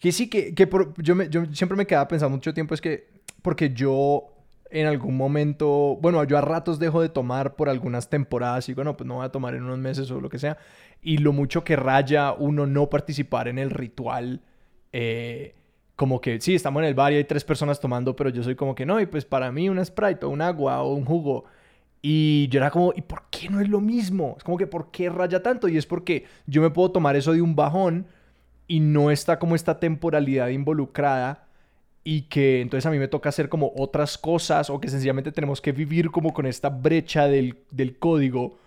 [0.00, 2.80] Que sí, que, que por- yo, me- yo siempre me quedaba pensando mucho tiempo, es
[2.80, 3.06] que,
[3.40, 4.28] porque yo
[4.70, 8.96] en algún momento, bueno, yo a ratos dejo de tomar por algunas temporadas y bueno,
[8.96, 10.56] pues no voy a tomar en unos meses o lo que sea,
[11.02, 14.40] y lo mucho que raya uno no participar en el ritual,
[14.92, 15.54] eh,
[15.96, 18.54] como que sí, estamos en el bar y hay tres personas tomando, pero yo soy
[18.54, 21.44] como que no, y pues para mí una Sprite o un agua o un jugo.
[22.00, 24.34] Y yo era como, ¿y por qué no es lo mismo?
[24.36, 25.68] Es como que, ¿por qué raya tanto?
[25.68, 28.06] Y es porque yo me puedo tomar eso de un bajón
[28.66, 31.46] y no está como esta temporalidad involucrada
[32.04, 35.60] y que entonces a mí me toca hacer como otras cosas o que sencillamente tenemos
[35.60, 38.58] que vivir como con esta brecha del, del código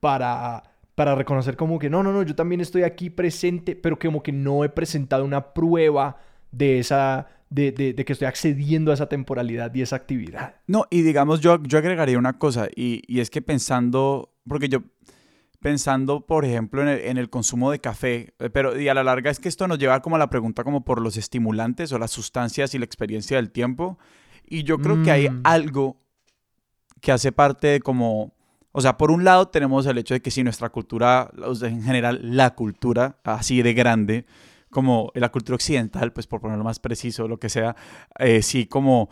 [0.00, 0.64] para,
[0.94, 4.32] para reconocer como que no, no, no, yo también estoy aquí presente, pero como que
[4.32, 6.18] no he presentado una prueba
[6.52, 10.56] de esa, de, de, de, que estoy accediendo a esa temporalidad y esa actividad.
[10.66, 14.82] No, y digamos, yo, yo agregaría una cosa, y, y es que pensando, porque yo,
[15.60, 19.04] pensando, por ejemplo, en el, en el, consumo de café, eh, pero y a la
[19.04, 21.98] larga es que esto nos lleva como a la pregunta como por los estimulantes o
[21.98, 23.98] las sustancias y la experiencia del tiempo,
[24.48, 25.02] y yo creo mm.
[25.04, 25.40] que hay mm.
[25.44, 25.96] algo
[27.00, 28.34] que hace parte de como
[28.72, 31.30] o sea, por un lado tenemos el hecho de que si nuestra cultura,
[31.62, 34.26] en general la cultura así de grande,
[34.70, 37.76] como la cultura occidental, pues por ponerlo más preciso, lo que sea,
[38.18, 39.10] eh, sí como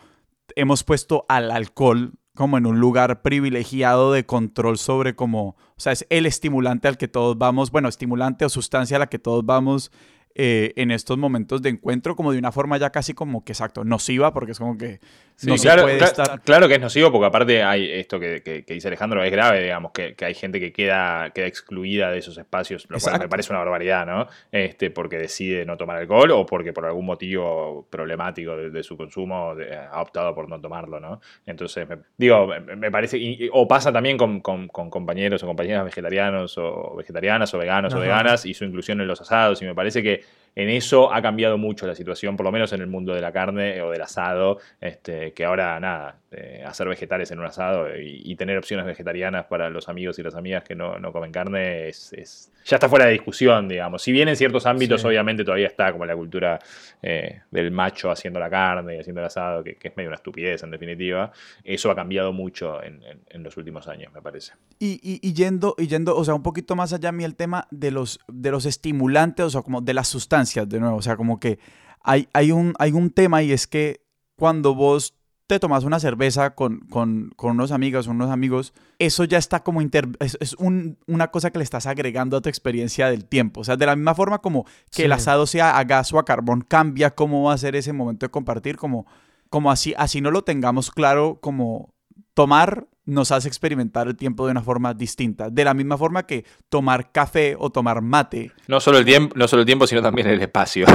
[0.55, 5.91] hemos puesto al alcohol como en un lugar privilegiado de control sobre como, o sea,
[5.91, 9.45] es el estimulante al que todos vamos, bueno, estimulante o sustancia a la que todos
[9.45, 9.91] vamos
[10.35, 13.83] eh, en estos momentos de encuentro como de una forma ya casi como que exacto,
[13.83, 14.99] nociva, porque es como que
[15.43, 16.41] no claro, se puede estar...
[16.41, 19.91] claro que es nocivo, porque aparte hay esto que, que, dice Alejandro, es grave, digamos,
[19.91, 23.53] que, que, hay gente que queda, queda excluida de esos espacios, lo cual me parece
[23.53, 24.27] una barbaridad, ¿no?
[24.51, 29.53] Este, porque decide no tomar alcohol o porque por algún motivo problemático de, su consumo
[29.91, 31.21] ha optado por no tomarlo, ¿no?
[31.45, 31.87] Entonces,
[32.17, 37.57] digo, me parece, o pasa también con, con, compañeros o compañeras vegetarianos o vegetarianas o
[37.57, 40.23] veganos o veganas y su inclusión en los asados, y me parece que
[40.59, 43.31] en eso ha cambiado mucho la situación, por lo menos en el mundo de la
[43.31, 48.35] carne o del asado, este, que ahora nada, eh, hacer vegetales en un asado y,
[48.35, 52.75] tener opciones vegetarianas para los amigos y las amigas que no, comen carne es, ya
[52.75, 54.03] está fuera de discusión, digamos.
[54.03, 56.59] Si bien en ciertos ámbitos obviamente todavía está como la cultura
[57.01, 60.61] eh, del macho haciendo la carne y haciendo el asado, que, es medio una estupidez
[60.63, 61.31] en definitiva,
[61.63, 62.99] eso ha cambiado mucho en,
[63.43, 64.53] los últimos años, me parece.
[64.77, 67.91] Y, yendo, y yendo, o sea, un poquito más allá a mí el tema de
[67.91, 71.39] los, de los estimulantes, o sea, como de las sustancias, de nuevo, o sea, como
[71.39, 71.59] que
[72.01, 74.01] hay, hay, un, hay un tema y es que
[74.35, 75.13] cuando vos
[75.49, 79.81] te tomas una cerveza con, con, con unos amigos, unos amigos, eso ya está como
[79.81, 83.61] inter, es, es un, una cosa que le estás agregando a tu experiencia del tiempo.
[83.61, 86.25] O sea, de la misma forma como que el asado sea a gas o a
[86.25, 89.07] carbón, cambia cómo va a ser ese momento de compartir, como,
[89.49, 91.95] como así, así no lo tengamos claro, como
[92.35, 95.49] tomar nos hace experimentar el tiempo de una forma distinta.
[95.49, 98.51] De la misma forma que tomar café o tomar mate.
[98.67, 100.85] No solo el tiempo, no solo el tiempo sino también el espacio.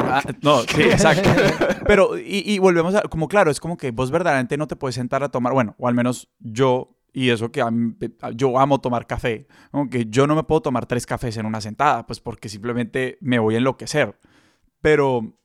[0.00, 1.28] Ah, no, sí, exacto.
[1.86, 5.22] Pero, y, volvemos a, como claro, es como que vos verdaderamente no te puedes sentar
[5.22, 7.64] a tomar, bueno, o al menos yo, y eso que
[8.34, 12.06] yo amo tomar café, aunque yo no me puedo tomar tres cafés en una sentada,
[12.06, 14.18] pues porque simplemente me voy a enloquecer.
[14.80, 15.36] Pero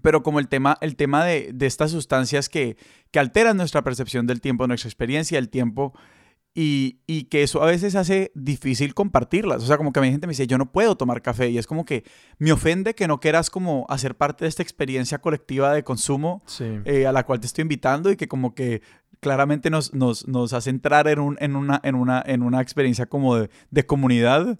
[0.00, 2.76] pero como el tema, el tema de, de estas sustancias que,
[3.10, 5.92] que, alteran nuestra percepción del tiempo, nuestra experiencia del tiempo,
[6.54, 9.62] y, y, que eso a veces hace difícil compartirlas.
[9.62, 11.58] O sea, como que a mi gente me dice, yo no puedo tomar café, y
[11.58, 12.04] es como que
[12.38, 17.06] me ofende que no quieras como hacer parte de esta experiencia colectiva de consumo eh,
[17.06, 18.82] a la cual te estoy invitando y que como que
[19.20, 23.06] claramente nos, nos, nos hace entrar en, un, en, una, en, una, en una experiencia
[23.06, 24.58] como de, de comunidad,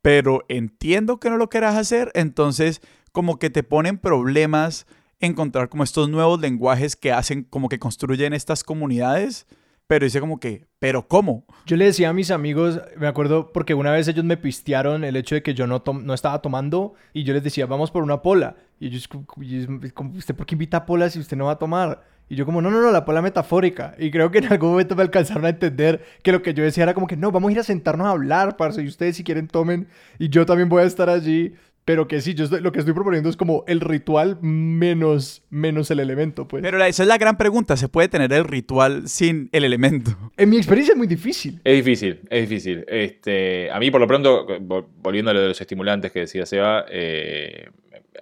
[0.00, 2.80] pero entiendo que no lo quieras hacer, entonces
[3.14, 4.88] como que te ponen problemas
[5.20, 9.46] encontrar como estos nuevos lenguajes que hacen como que construyen estas comunidades,
[9.86, 11.46] pero dice como que, pero ¿cómo?
[11.64, 15.14] Yo le decía a mis amigos, me acuerdo porque una vez ellos me pistearon el
[15.14, 18.20] hecho de que yo no, no estaba tomando y yo les decía, vamos por una
[18.20, 18.56] pola.
[18.80, 19.08] Y ellos,
[20.16, 22.02] ¿usted por qué invita a pola si usted no va a tomar?
[22.28, 23.94] Y yo como, no, no, no, la pola metafórica.
[23.96, 26.82] Y creo que en algún momento me alcanzaron a entender que lo que yo decía
[26.82, 29.22] era como que, no, vamos a ir a sentarnos a hablar, parce, y ustedes si
[29.22, 29.86] quieren tomen,
[30.18, 33.28] y yo también voy a estar allí pero que sí, yo lo que estoy proponiendo
[33.28, 36.62] es como el ritual menos, menos el elemento, pues.
[36.62, 40.10] Pero esa es la gran pregunta, ¿se puede tener el ritual sin el elemento?
[40.36, 41.60] En mi experiencia es muy difícil.
[41.62, 42.84] Es difícil, es difícil.
[42.88, 44.46] Este, a mí, por lo pronto,
[45.00, 47.68] volviendo a lo de los estimulantes que decía Seba, eh,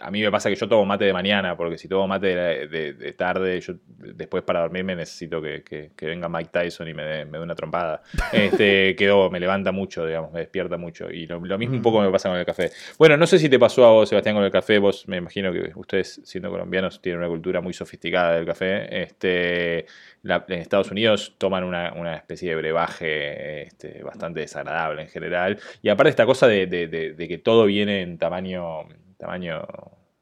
[0.01, 3.15] a mí me pasa que yo tomo mate de mañana, porque si tomo mate de,
[3.17, 7.55] tarde, yo después para dormirme necesito que, venga Mike Tyson y me dé, me una
[7.55, 8.03] trompada.
[8.33, 11.11] Este, quedó, me levanta mucho, digamos, me despierta mucho.
[11.11, 12.71] Y lo, mismo un poco me pasa con el café.
[12.99, 14.79] Bueno, no sé si te pasó a vos, Sebastián, con el café.
[14.79, 19.03] Vos me imagino que ustedes, siendo colombianos, tienen una cultura muy sofisticada del café.
[19.03, 19.87] Este,
[20.25, 25.59] en Estados Unidos toman una, especie de brebaje este, bastante desagradable en general.
[25.83, 28.87] Y aparte esta cosa de, de que todo viene en tamaño
[29.23, 29.63] tamaño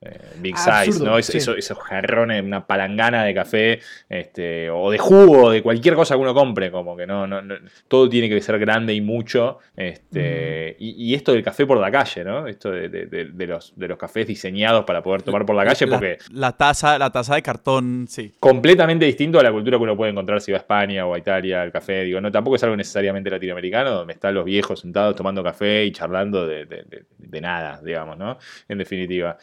[0.03, 1.19] eh, big size, ¿no?
[1.19, 6.33] esos jarrones, una palangana de café, este, o de jugo, de cualquier cosa que uno
[6.33, 7.43] compre, como que no, no,
[7.87, 9.59] todo tiene que ser grande y mucho.
[9.77, 12.47] Este, y, esto del café por la calle, ¿no?
[12.47, 16.17] Esto de, los, de los cafés diseñados para poder tomar por la calle, porque.
[16.33, 18.33] La, taza, la taza de cartón, sí.
[18.41, 21.19] Completamente distinto a la cultura que uno puede encontrar si va a España o a
[21.19, 22.05] Italia, el café.
[22.05, 25.93] Digo, no, tampoco es algo necesariamente latinoamericano, donde están los viejos sentados tomando café y
[25.93, 28.39] charlando de, nada, digamos, ¿no?
[28.67, 29.37] En definitiva.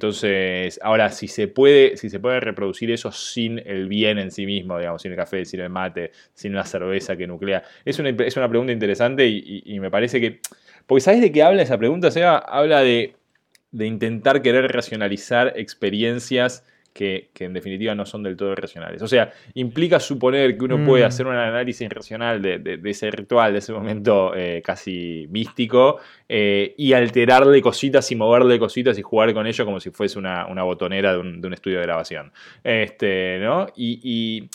[0.00, 4.46] Entonces, ahora, si se, puede, si se puede reproducir eso sin el bien en sí
[4.46, 8.08] mismo, digamos, sin el café, sin el mate, sin la cerveza que nuclea, es una,
[8.08, 10.40] es una pregunta interesante y, me parece que...
[10.86, 12.10] Porque ¿sabes de qué habla esa pregunta?
[12.10, 12.38] Seba?
[12.38, 13.14] habla de,
[13.72, 16.64] de intentar querer racionalizar experiencias
[17.00, 19.00] que, en definitiva no son del todo racionales.
[19.00, 21.06] O sea, implica suponer que uno puede mm.
[21.06, 26.92] hacer un análisis racional de, ese ritual, de ese momento eh, casi místico, eh, y
[26.92, 31.18] alterarle cositas y moverle cositas y jugar con ello como si fuese una, botonera de
[31.18, 32.32] un, estudio de grabación.
[32.62, 33.66] Este, ¿no?
[33.74, 34.48] y,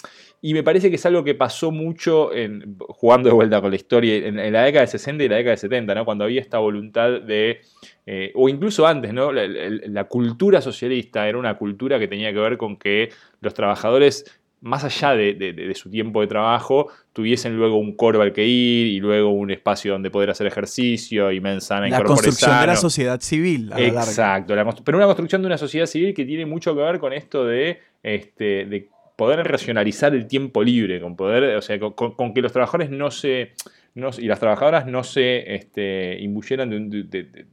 [0.53, 4.15] me parece que es algo que pasó mucho en, jugando de vuelta con la historia
[4.15, 6.05] en, en, la década de 60 y la década de 70, ¿no?
[6.05, 7.62] cuando había esta voluntad de
[8.08, 9.31] eh, o incluso antes, ¿no?
[9.31, 13.10] La, cultura socialista era una cultura que tenía que ver con que
[13.41, 18.45] los trabajadores, más allá de, su tiempo de trabajo, tuviesen luego un coro al que
[18.45, 22.75] ir y luego un espacio donde poder hader ejercicio y mensana La construcción de la
[22.75, 23.73] sociedad civil.
[23.73, 24.53] A Exacto,
[24.84, 27.79] pero una construcción de una sociedad civil que tiene mucho que ver con esto de,
[28.03, 32.89] este, de poder racionalizar el tiempo libre, con poder, o sea, con, que los trabajadores
[32.89, 33.54] no se,
[33.95, 37.45] y las trabajadoras no se este, imbuyeran de,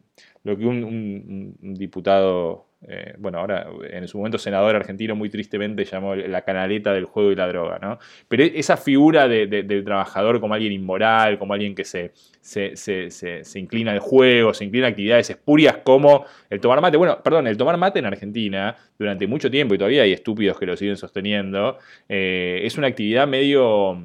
[0.44, 6.16] lo que un, diputado, eh, bueno, ahora en su momento senador argentino muy tristemente llamó
[6.16, 7.98] la canaleta del juego y la droga, ¿no?
[8.26, 14.00] Pero esa figura del trabajador como alguien inmoral, como alguien que se, se, inclina al
[14.00, 16.96] juego, se inclina a actividades espurias como el tomar mate.
[16.96, 20.66] Bueno, perdón, el tomar mate en Argentina durante mucho tiempo, y todavía hay estúpidos que
[20.66, 21.78] lo siguen sosteniendo,
[22.08, 23.96] eh, es una actividad medio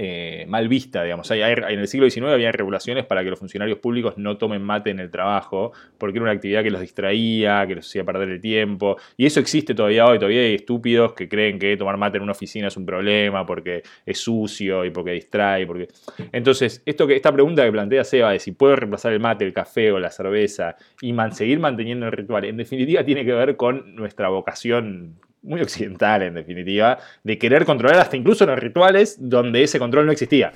[0.00, 1.28] eh, mal vista, digamos.
[1.32, 5.00] en el siglo XIX había regulaciones para que los funcionarios públicos no tomen mate en
[5.00, 8.96] el trabajo, porque era una actividad que los distraía, que los hacía perder el tiempo.
[9.16, 12.30] Y eso existe todavía hoy, todavía hay estúpidos que creen que tomar mate en una
[12.30, 15.66] oficina es un problema porque es sucio y porque distrae.
[15.66, 15.88] Porque...
[16.30, 19.52] Entonces, esto que, esta pregunta que plantea Seba de si puedo reemplazar el mate, el
[19.52, 23.96] café o la cerveza y seguir manteniendo el ritual, en definitiva tiene que ver con
[23.96, 29.78] nuestra vocación muy occidental en definitiva, de querer controlar hasta incluso los rituales donde ese
[29.78, 30.52] control no existía.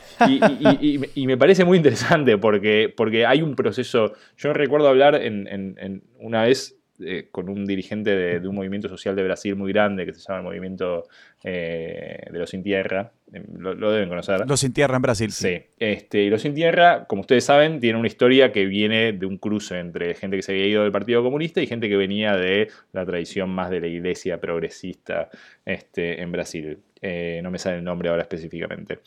[0.80, 6.42] Y, me parece muy interesante porque, porque hay un proceso, yo recuerdo hablar en una
[6.42, 10.20] vez eh, con un dirigente de, un movimiento social de Brasil muy grande que se
[10.20, 11.08] llama el Movimiento
[11.42, 13.12] eh, de los Sin Tierra.
[13.32, 14.46] Em, lo, deben conocer.
[14.46, 15.32] Los Sin Tierra en Brasil.
[15.32, 15.60] Sí.
[15.78, 19.38] Este, y los Sin Tierra, como ustedes saben, tiene una historia que viene de un
[19.38, 22.68] cruce entre gente que se había ido del Partido Comunista y gente que venía de
[22.92, 25.30] la tradición más de la iglesia progresista
[25.64, 26.78] este, en Brasil.
[27.04, 29.00] Eh, no me sale el nombre ahora específicamente.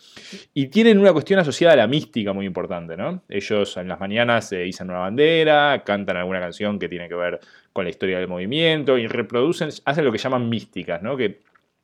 [0.54, 3.24] Y tienen una cuestión asociada a la mística muy importante, ¿no?
[3.30, 7.40] Ellos en las mañanas se izan una bandera, cantan alguna canción que tiene que ver
[7.76, 11.18] con la historia del movimiento y reproducen, hacen lo que llaman místicas, ¿no?
[11.18, 11.42] Que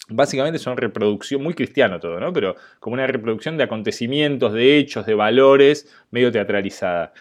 [0.08, 2.32] básicamente son reproducción, muy cristiano todo, ¿no?
[2.32, 7.12] Pero como una reproducción de acontecimientos, de hechos, de valores, medio teatralizada.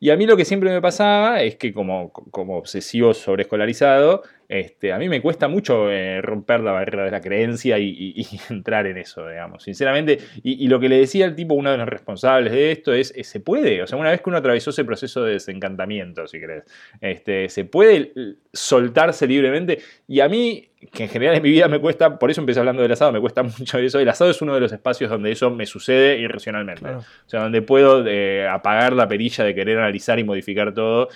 [0.00, 4.92] Y a mí lo que siempre me pasaba es que como, como obsesivo sobreescolarizado, este,
[4.92, 8.98] a mí me cuesta mucho eh, romper la barrera de la creencia y, entrar en
[8.98, 10.18] eso, digamos, sinceramente.
[10.42, 13.40] Y, lo que le decía el tipo, uno de los responsables de esto, es, se
[13.40, 16.64] puede, o sea, una vez que uno atravesó ese proceso de desencantamiento, si querés,
[17.00, 18.12] este, se puede
[18.52, 19.78] soltarse libremente.
[20.06, 22.82] Y a mí, que en general en mi vida me cuesta, por eso empecé hablando
[22.82, 23.98] del asado, me cuesta mucho eso.
[23.98, 26.86] El asado es uno de los espacios donde eso me sucede irracionalmente.
[26.88, 31.08] O sea, donde puedo eh, apagar la perilla de querer analizar y modificar todo.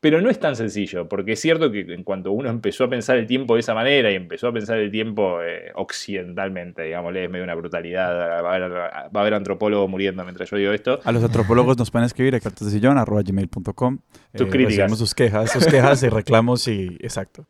[0.00, 3.16] Pero no es tan sencillo, porque es cierto que en cuanto uno empezó a pensar
[3.16, 7.28] el tiempo de esa manera y empezó a pensar el tiempo eh, occidentalmente, digamos, es
[7.28, 11.00] medio una brutalidad, va a, haber, antropólogos muriendo mientras yo digo esto.
[11.02, 13.98] A los antropólogos nos pueden escribir a cartasdesillón.com.
[14.32, 14.96] Tus eh, críticas.
[14.96, 17.48] sus quejas, sus quejas y reclamos y exacto.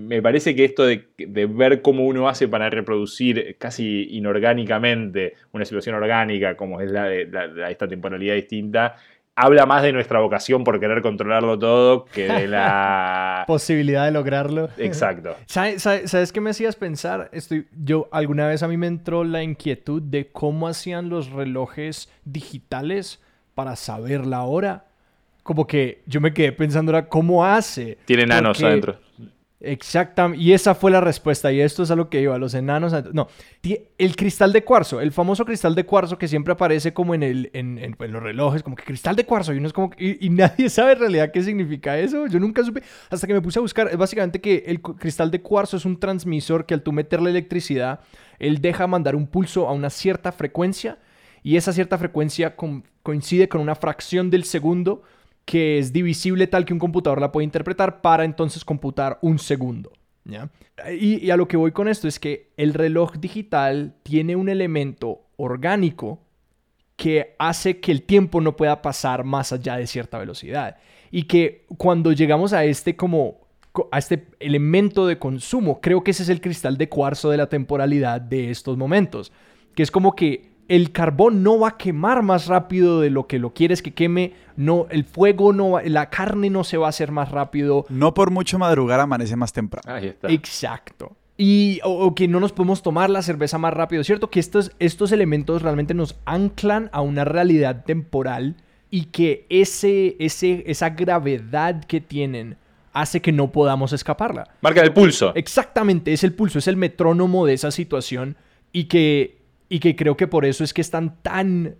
[0.00, 5.94] Me parece que esto de, ver cómo uno hace para reproducir casi inorgánicamente una situación
[5.96, 7.28] orgánica como es la de
[7.68, 8.96] esta temporalidad distinta,
[9.36, 14.68] habla más de nuestra vocación por querer controlarlo todo que de la posibilidad de lograrlo.
[14.76, 15.36] Exacto.
[15.46, 17.28] ¿Sabes, qué me hacías pensar?
[17.32, 22.10] Estoy, yo alguna vez a mí me entró la inquietud de cómo hacían los relojes
[22.24, 23.20] digitales
[23.54, 24.86] para saber la hora.
[25.42, 27.98] Como que yo me quedé pensando era cómo hace.
[28.04, 28.98] Tiene nanos adentro.
[29.62, 32.94] Exactamente, y esa fue la respuesta, y esto es a lo que iba, los enanos,
[33.12, 33.28] no,
[33.98, 37.50] el cristal de cuarzo, el famoso cristal de cuarzo que siempre aparece como en, el,
[37.52, 40.92] en, los relojes, como que cristal de cuarzo, y, uno es como, y, nadie sabe
[40.92, 43.98] en realidad qué significa eso, yo nunca supe, hasta que me puse a buscar, es
[43.98, 48.00] básicamente que el cristal de cuarzo es un transmisor que al tú meterle electricidad,
[48.38, 50.98] él deja mandar un pulso a una cierta frecuencia,
[51.42, 52.56] y esa cierta frecuencia
[53.02, 55.02] coincide con una fracción del segundo,
[55.50, 59.90] que es divisible tal que un computador la puede interpretar para entonces computar un segundo.
[60.24, 60.48] ¿ya?
[60.96, 65.22] Y, a lo que voy con esto es que el reloj digital tiene un elemento
[65.38, 66.20] orgánico
[66.94, 70.76] que hace que el tiempo no pueda pasar más allá de cierta velocidad.
[71.10, 73.40] Y que cuando llegamos a este como
[73.90, 75.80] a este elemento de consumo.
[75.80, 79.32] Creo que ese es el cristal de cuarzo de la temporalidad de estos momentos,
[79.74, 83.40] que es como que el carbón no va a quemar más rápido de lo que
[83.40, 86.90] lo quieres que queme, no, el fuego no va, la carne no se va a
[86.90, 87.86] hacer más rápido.
[87.88, 89.92] No por mucho madrugar amanece más temprano.
[89.92, 90.28] Ahí está.
[90.30, 91.16] Exacto.
[91.36, 94.30] Y o, que no nos podemos tomar la cerveza más rápido, ¿cierto?
[94.30, 98.54] Que estos, estos elementos realmente nos anclan a una realidad temporal
[98.90, 102.58] y que ese, ese, esa gravedad que tienen
[102.92, 104.46] hace que no podamos escaparla.
[104.60, 105.32] Marca el pulso.
[105.34, 108.36] Exactamente, es el pulso, es el metrónomo de esa situación
[108.72, 109.39] y que
[109.72, 111.76] y que creo que por eso es que están tan,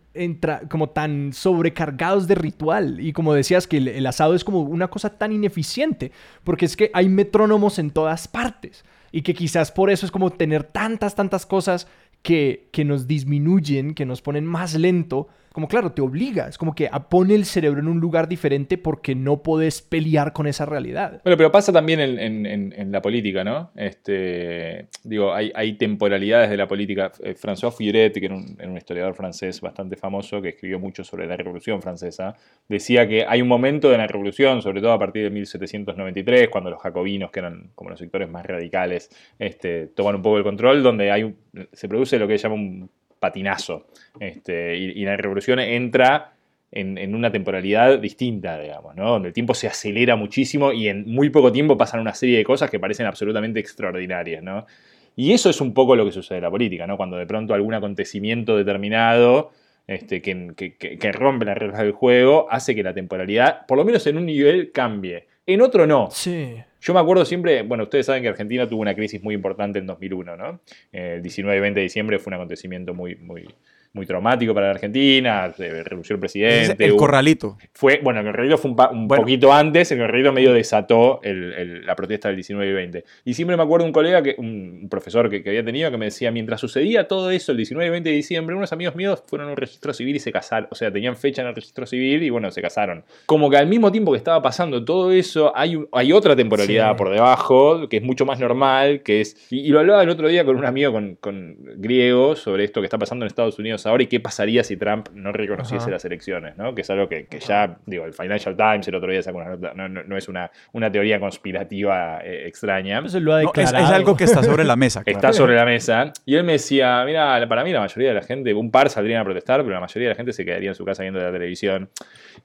[0.71, 3.01] como tan sobrecargados de ritual.
[3.01, 6.13] Y como decías, que el, asado es como una cosa tan ineficiente,
[6.45, 8.85] porque es que hay metrónomos en todas partes.
[9.11, 11.89] Y que quizás por eso es como tener tantas, tantas cosas
[12.23, 16.75] que, que nos disminuyen, que nos ponen más lento, como claro, te obliga, es como
[16.75, 21.21] que pone el cerebro en un lugar diferente porque no puedes pelear con esa realidad.
[21.25, 23.71] Bueno, pero pasa también en, la política, ¿no?
[23.75, 27.11] Este, digo, hay, temporalidades de la política.
[27.23, 31.37] Eh, François Furet, que era un, historiador francés bastante famoso, que escribió mucho sobre la
[31.37, 32.35] Revolución Francesa,
[32.69, 36.71] decía que hay un momento de la Revolución, sobre todo a partir de 1793, cuando
[36.71, 40.83] los jacobinos, que eran como los sectores más radicales, este, toman un poco el control,
[40.83, 41.35] donde hay
[41.73, 42.91] se produce lo que llama un
[43.21, 43.87] patinazo.
[44.19, 46.33] Este, y, la revolución entra
[46.73, 49.11] en, una temporalidad distinta, digamos, ¿no?
[49.11, 52.45] Donde el tiempo se acelera muchísimo y en muy poco tiempo pasan una serie de
[52.45, 54.67] cosas que parecen absolutamente extraordinarias, ¿no?
[55.15, 56.97] Y eso es un poco lo que sucede en la política, ¿no?
[56.97, 59.51] Cuando de pronto algún acontecimiento determinado
[59.87, 64.07] este, que, que, rompe las reglas del juego hace que la temporalidad, por lo menos
[64.07, 65.27] en un nivel, cambie.
[65.47, 66.09] En otro no.
[66.13, 66.55] Sí.
[66.81, 69.87] Yo me acuerdo siempre, bueno, ustedes saben que Argentina tuvo una crisis muy importante en
[69.87, 70.61] 2001, ¿no?
[70.93, 73.49] El 19 y 20 de diciembre fue un acontecimiento muy, muy,
[73.93, 76.85] muy traumático para la Argentina, se renunció el presidente.
[76.85, 77.59] El corralito.
[77.73, 82.37] Fue, bueno, el corralito fue un, poquito antes, el corralito medio desató la protesta del
[82.37, 83.05] 19 y 20.
[83.25, 86.31] Y siempre me acuerdo un colega, que, un profesor que, había tenido, que me decía,
[86.31, 89.51] mientras sucedía todo eso el 19 y 20 de diciembre, unos amigos míos fueron a
[89.51, 92.31] un registro civil y se casaron, o sea, tenían fecha en el registro civil y
[92.31, 93.03] bueno, se casaron.
[93.27, 97.11] Como que al mismo tiempo que estaba pasando todo eso, hay, hay otra temporalidad por
[97.11, 100.57] debajo, que es mucho más normal, que es, y, lo hablaba el otro día con
[100.57, 104.07] un amigo con, con griego sobre esto que está pasando en Estados Unidos ahora y
[104.07, 106.75] qué pasaría si Trump no reconociese las elecciones, ¿no?
[106.75, 109.75] Que es algo que, ya, digo, el Financial Times el otro día sacó una nota,
[109.75, 113.03] no, es una, una, teoría conspirativa eh, extraña.
[113.05, 115.03] es, algo que está sobre la mesa.
[115.07, 116.13] Está sobre la mesa.
[116.25, 119.21] Y él me decía, mira, para mí la mayoría de la gente, un par saldrían
[119.21, 121.33] a protestar, pero la mayoría de la gente se quedaría en su casa viendo la
[121.33, 121.91] televisión.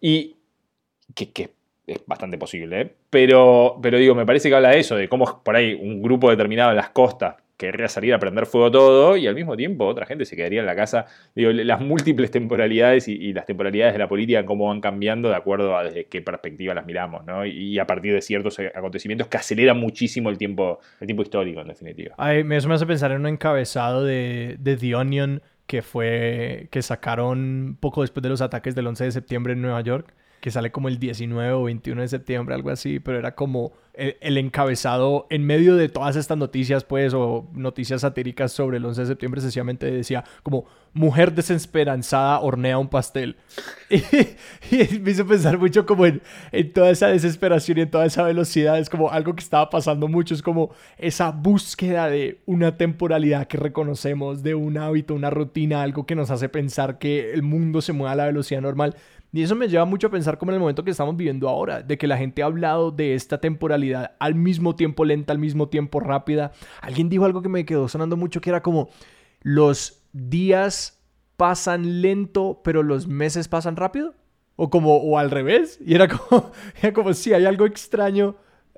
[0.01, 0.35] Y
[1.13, 1.51] que, que
[1.87, 2.95] es bastante posible, ¿eh?
[3.09, 6.29] pero, pero digo, me parece que habla de eso, de cómo por ahí un grupo
[6.29, 10.05] determinado en las costas querría salir a prender fuego todo y al mismo tiempo otra
[10.05, 11.05] gente se quedaría en la casa.
[11.35, 15.77] Digo, las múltiples temporalidades y, las temporalidades de la política, cómo van cambiando de acuerdo
[15.77, 17.45] a desde qué perspectiva las miramos, ¿no?
[17.45, 21.67] Y, a partir de ciertos acontecimientos que aceleran muchísimo el tiempo, el tiempo histórico, en
[21.67, 22.15] definitiva.
[22.29, 27.77] eso me hace pensar en un encabezado de, de The Onion que fue que sacaron
[27.79, 30.13] poco después de los ataques del 11 de septiembre en Nueva York
[30.45, 34.37] que sale como el 19 o 21 de septiembre, algo así, pero era como el,
[34.37, 39.07] encabezado en medio de todas estas noticias, pues, o noticias satíricas sobre el 11 de
[39.07, 43.37] septiembre, sencillamente decía como mujer desesperanzada hornea un pastel.
[44.71, 46.21] Y, me hizo pensar mucho como en,
[46.51, 50.07] en, toda esa desesperación y en toda esa velocidad, es como algo que estaba pasando
[50.07, 55.81] mucho, es como esa búsqueda de una temporalidad que reconocemos, de un hábito, una rutina,
[55.81, 58.95] algo que nos hace pensar que el mundo se mueve a la velocidad normal
[59.35, 61.81] y eso me lleva mucho a pensar como en el momento que estamos viviendo ahora,
[61.81, 65.67] de que la gente ha hablado de esta temporalidad al mismo tiempo lenta, al mismo
[65.67, 66.53] tiempo rápida.
[66.79, 68.89] Alguien dijo algo que me quedó sonando mucho, que era como
[69.41, 71.03] los días
[71.35, 74.15] pasan lento, pero los meses pasan rápido.
[74.55, 75.79] O como, o al revés.
[75.85, 78.37] Y era como, era como si hay algo extraño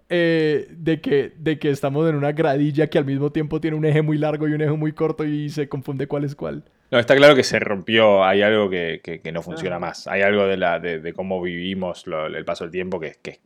[0.10, 3.86] eh, de, que, de que estamos en una gradilla que al mismo tiempo tiene un
[3.86, 6.64] eje muy largo y un eje muy corto y se confunde cuál es cuál.
[6.89, 10.55] No, está claro que se rompió, hay algo que, no funciona más, hay algo de,
[10.55, 13.39] la, de, cómo vivimos el paso del tiempo que, es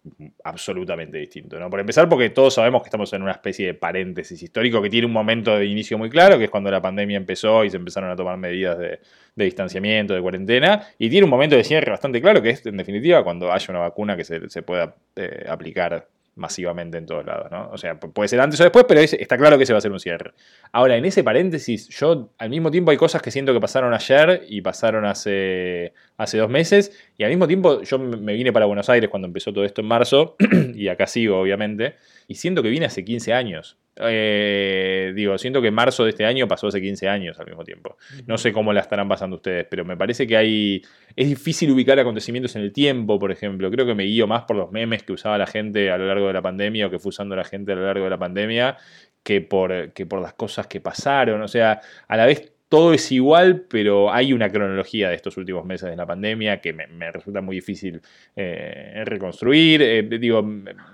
[0.44, 1.60] absolutamente distinto.
[1.60, 1.68] ¿no?
[1.72, 5.08] Por empezar, porque todos sabemos que estamos en una especie de paréntesis histórico que tiene
[5.08, 8.12] un momento de inicio muy claro, que es cuando la pandemia empezó y se empezaron
[8.12, 9.00] a tomar medidas de,
[9.36, 13.24] distanciamiento, de cuarentena, y tiene un momento de cierre bastante claro, que es en definitiva
[13.24, 17.70] cuando haya una vacuna que se, pueda eh, aplicar masivamente en todos lados, ¿no?
[17.72, 19.92] O sea, puede ser antes o después, pero está claro que se va a hacer
[19.92, 20.34] un cierre.
[20.72, 24.46] Ahora, en ese paréntesis, yo al mismo tiempo hay cosas que siento que pasaron ayer
[24.48, 28.90] y pasaron hace, hace dos meses, y al mismo tiempo yo me vine para Buenos
[28.90, 30.36] Aires cuando empezó todo esto en marzo,
[30.74, 31.96] y acá sigo, obviamente,
[32.28, 33.78] y siento que vine hace 15 años.
[33.98, 37.98] Eh, digo, siento que marzo de este año pasó hace 15 años al mismo tiempo.
[38.26, 40.82] No sé cómo la estarán pasando ustedes, pero me parece que hay.
[41.16, 43.70] Es difícil ubicar acontecimientos en el tiempo, por ejemplo.
[43.70, 46.28] Creo que me guío más por los memes que usaba la gente a lo largo
[46.28, 48.78] de la pandemia o que fue usando la gente a lo largo de la pandemia
[49.24, 51.42] que por, que por las cosas que pasaron.
[51.42, 55.66] O sea, a la vez todo es igual, pero hay una cronología de estos últimos
[55.66, 58.02] meses de la pandemia que me, resulta muy difícil
[58.34, 59.82] eh, reconstruir.
[59.82, 60.42] Eh, digo,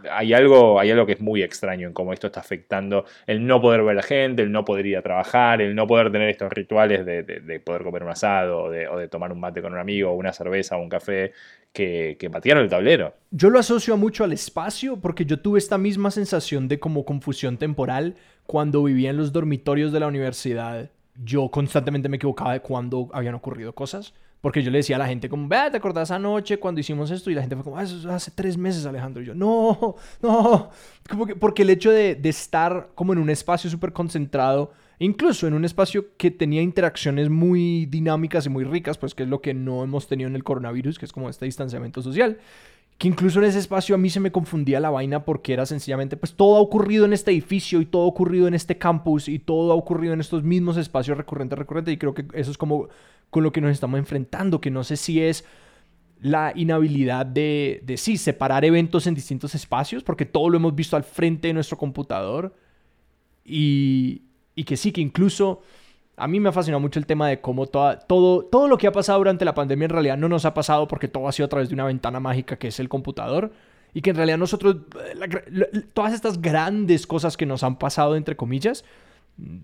[0.09, 3.61] hay algo, hay algo que es muy extraño en cómo esto está afectando el no
[3.61, 6.29] poder ver a la gente, el no poder ir a trabajar, el no poder tener
[6.29, 10.09] estos rituales de, poder comer un asado o de, tomar un mate con un amigo,
[10.09, 11.31] o una cerveza o un café
[11.71, 13.13] que, que el tablero.
[13.29, 17.59] Yo lo asocio mucho al espacio porque yo tuve esta misma sensación de como confusión
[17.59, 18.15] temporal
[18.47, 20.89] cuando vivía en los dormitorios de la universidad
[21.23, 24.13] yo constantemente me equivocaba de cuándo habían ocurrido cosas.
[24.39, 27.31] Porque yo le decía a la gente como, vea, ¿te acordás anoche cuando hicimos esto?
[27.31, 29.23] Y la gente fue como, ah, eso hace tres meses, Alejandro.
[29.23, 30.69] Y yo, no, no.
[31.09, 35.47] Como que, porque el hecho de, de estar como en un espacio súper concentrado, incluso
[35.47, 39.41] en un espacio que tenía interacciones muy dinámicas y muy ricas, pues que es lo
[39.41, 42.37] que no hemos tenido en el coronavirus, que es como este distanciamiento social
[42.97, 46.17] que incluso en ese espacio a mí se me confundía la vaina porque era sencillamente,
[46.17, 49.37] pues todo ha ocurrido en este edificio y todo ha ocurrido en este campus y
[49.37, 52.89] todo ha ocurrido en estos mismos espacios recurrentes, recurrentes y creo que eso es como
[53.29, 55.45] con lo que nos estamos enfrentando, que no sé si es
[56.21, 60.95] la inhabilidad de, de sí, separar eventos en distintos espacios, porque todo lo hemos visto
[60.95, 62.55] al frente de nuestro computador.
[63.45, 64.23] Y,
[64.55, 65.61] y que sí, que incluso
[66.17, 68.91] a mí me ha fascinado mucho el tema de cómo todo, todo lo que ha
[68.91, 71.49] pasado durante la pandemia en realidad no nos ha pasado porque todo ha sido a
[71.49, 73.51] través de una ventana mágica que es el computador.
[73.93, 74.77] Y que en realidad nosotros,
[75.93, 78.83] todas estas grandes cosas que nos han pasado, entre comillas,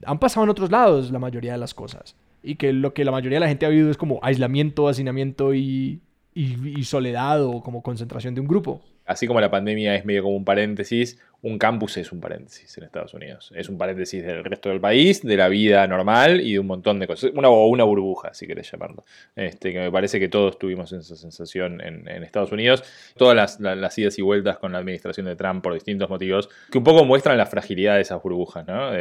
[0.05, 2.15] han pasado en otros lados la mayoría de las cosas.
[2.41, 5.53] Y que lo que la mayoría de la gente ha vivido es como aislamiento, hacinamiento
[5.53, 6.01] y,
[6.33, 8.81] y soledad o como concentración de un grupo.
[9.05, 12.85] Así como la pandemia es medio como un paréntesis, un campus es un paréntesis en
[12.85, 13.51] Estados Unidos.
[13.53, 16.99] Es un paréntesis del resto del país, de la vida normal y de un montón
[16.99, 17.31] de cosas.
[17.35, 19.03] Una, una burbuja, si querés llamarlo.
[19.35, 22.85] Este, que me parece que todos tuvimos esa sensación en, Estados Unidos.
[23.17, 26.85] Todas las, idas y vueltas con la administración de Trump por distintos motivos, que un
[26.85, 28.91] poco muestran la fragilidad de esas burbujas, ¿no?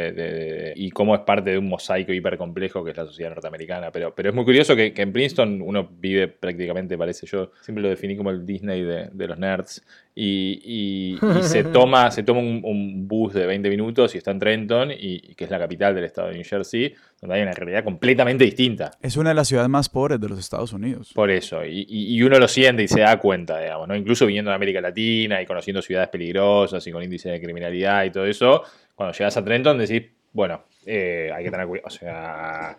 [0.75, 3.89] y cómo es parte de un mosaico hiper complejo que es la sociedad norteamericana.
[3.91, 7.89] Pero, pero es muy curioso que, en Princeton uno vive prácticamente, parece yo, siempre lo
[7.89, 9.81] definí como el Disney de, de los nerds
[10.15, 15.33] y, se toma, se toma un, bus de 20 minutos y está en Trenton, y,
[15.35, 18.91] que es la capital del estado de New Jersey, donde hay una realidad completamente distinta.
[19.01, 21.11] Es una de las ciudades más pobres de los Estados Unidos.
[21.13, 23.95] Por eso, y, uno lo siente y se da cuenta, digamos, ¿no?
[23.95, 28.11] Incluso viniendo de América Latina y conociendo ciudades peligrosas y con índices de criminalidad y
[28.11, 28.63] todo eso,
[28.95, 32.77] cuando llegas a Trenton decís, bueno, eh, hay que tener cuidado, o sea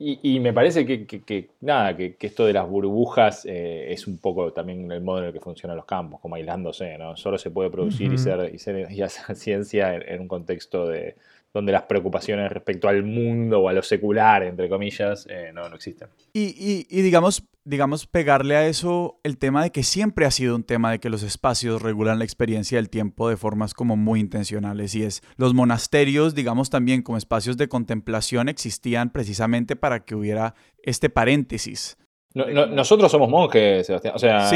[0.00, 4.90] y, me parece que, nada, que, esto de las burbujas eh, es un poco también
[4.92, 7.16] el modo en el que funcionan los campos, como aislándose, ¿no?
[7.16, 11.16] Solo se puede producir y, ser, y, ser, y hacer ciencia en, un contexto de,
[11.58, 15.74] donde las preocupaciones respecto al mundo o a lo secular, entre comillas, eh, no, no
[15.74, 16.08] existen.
[16.32, 20.62] Y, y, digamos, digamos, pegarle a eso el tema de que siempre ha sido un
[20.62, 24.94] tema de que los espacios regulan la experiencia del tiempo de formas como muy intencionales
[24.94, 30.54] y es los monasterios, digamos también como espacios de contemplación existían precisamente para que hubiera
[30.84, 31.98] este paréntesis
[32.46, 34.14] nosotros somos monjes, Sebastián.
[34.14, 34.50] O sea,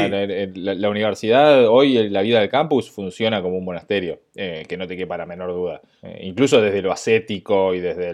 [0.55, 4.95] la, universidad, hoy la vida del campus funciona como un monasterio, eh, que no te
[4.95, 5.81] quepa la menor duda.
[6.01, 8.09] Eh, incluso desde lo ascético y desde,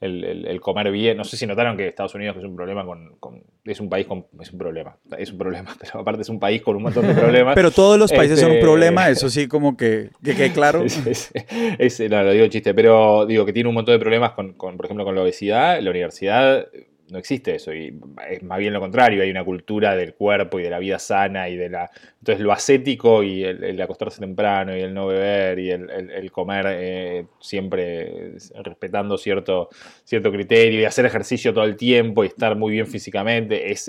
[0.00, 1.16] el, comer bien.
[1.16, 4.26] No sé si notaron que Estados Unidos es un problema con, es un país con.
[4.40, 4.96] Es un problema.
[5.16, 7.54] Es un problema, pero aparte es un país con un montón de problemas.
[7.54, 10.80] pero todos los países son un este, problema, eso sí, como que, que claro.
[10.80, 14.86] no, lo digo chiste, pero digo que tiene un montón de problemas con, con, por
[14.86, 15.80] ejemplo, con la obesidad.
[15.80, 16.66] La universidad
[17.10, 17.98] no existe eso, y
[18.28, 21.48] es más bien lo contrario, hay una cultura del cuerpo y de la vida sana
[21.48, 21.90] y de la...
[22.18, 27.26] Entonces lo ascético y el, acostarse temprano y el no beber y el, comer eh,
[27.38, 28.32] siempre
[28.64, 29.68] respetando cierto,
[30.04, 33.88] cierto criterio y hacer ejercicio todo el tiempo y estar muy bien físicamente es,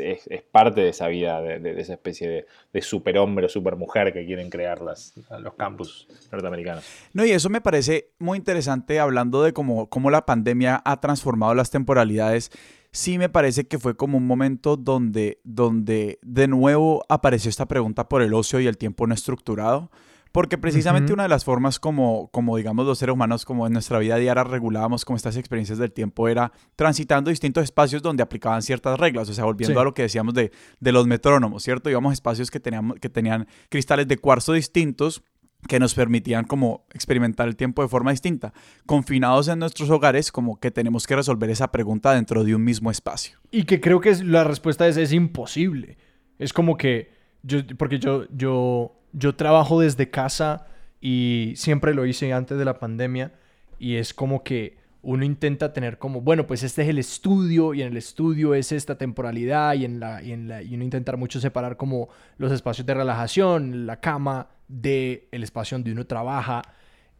[0.52, 4.82] parte de esa vida, de, esa especie de, de superhombre o supermujer que quieren crear
[4.82, 6.86] las, los campus norteamericanos.
[7.14, 11.56] No, y eso me parece muy interesante hablando de cómo, cómo la pandemia ha transformado
[11.56, 12.52] las temporalidades
[12.98, 18.10] sí me parece que fue como un momento donde, donde de nuevo apareció esta pregunta
[18.10, 19.92] por el ocio y el tiempo no estructurado.
[20.32, 23.98] Porque precisamente una de las formas como, como, digamos, los seres humanos, como en nuestra
[23.98, 29.00] vida diaria regulábamos como estas experiencias del tiempo, era transitando distintos espacios donde aplicaban ciertas
[29.00, 29.30] reglas.
[29.30, 31.90] O sea, volviendo a lo que decíamos de, de los metrónomos, ¿cierto?
[31.90, 35.24] Íbamos a espacios que, teníamos, que tenían cristales de cuarzo distintos
[35.68, 38.54] que nos permitían como experimentar el tiempo de forma distinta.
[38.86, 42.90] Confinados en nuestros hogares, como que tenemos que resolver esa pregunta dentro de un mismo
[42.90, 43.38] espacio.
[43.52, 45.98] Y que creo que la respuesta es, es imposible.
[46.40, 47.12] Es como que,
[47.44, 50.68] yo, porque yo, yo, yo trabajo desde casa
[51.02, 53.34] y siempre lo hice antes de la pandemia
[53.80, 57.82] y es como que uno intenta tener como, bueno, pues este es el estudio y
[57.82, 61.78] en el estudio es esta temporalidad y en la y en uno intentar mucho separar
[61.78, 66.62] como los espacios de relajación, la cama de el espacio donde uno trabaja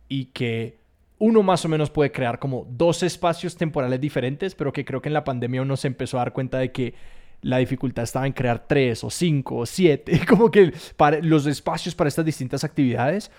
[0.08, 0.80] y que
[1.20, 5.10] uno más o menos puede crear como dos espacios temporales diferentes, pero que creo que
[5.10, 6.94] en la pandemia uno se empezó a dar cuenta de que
[7.42, 11.96] la dificultad estaba en crear tres o cinco o siete, como que para los espacios
[11.96, 13.32] para estas distintas actividades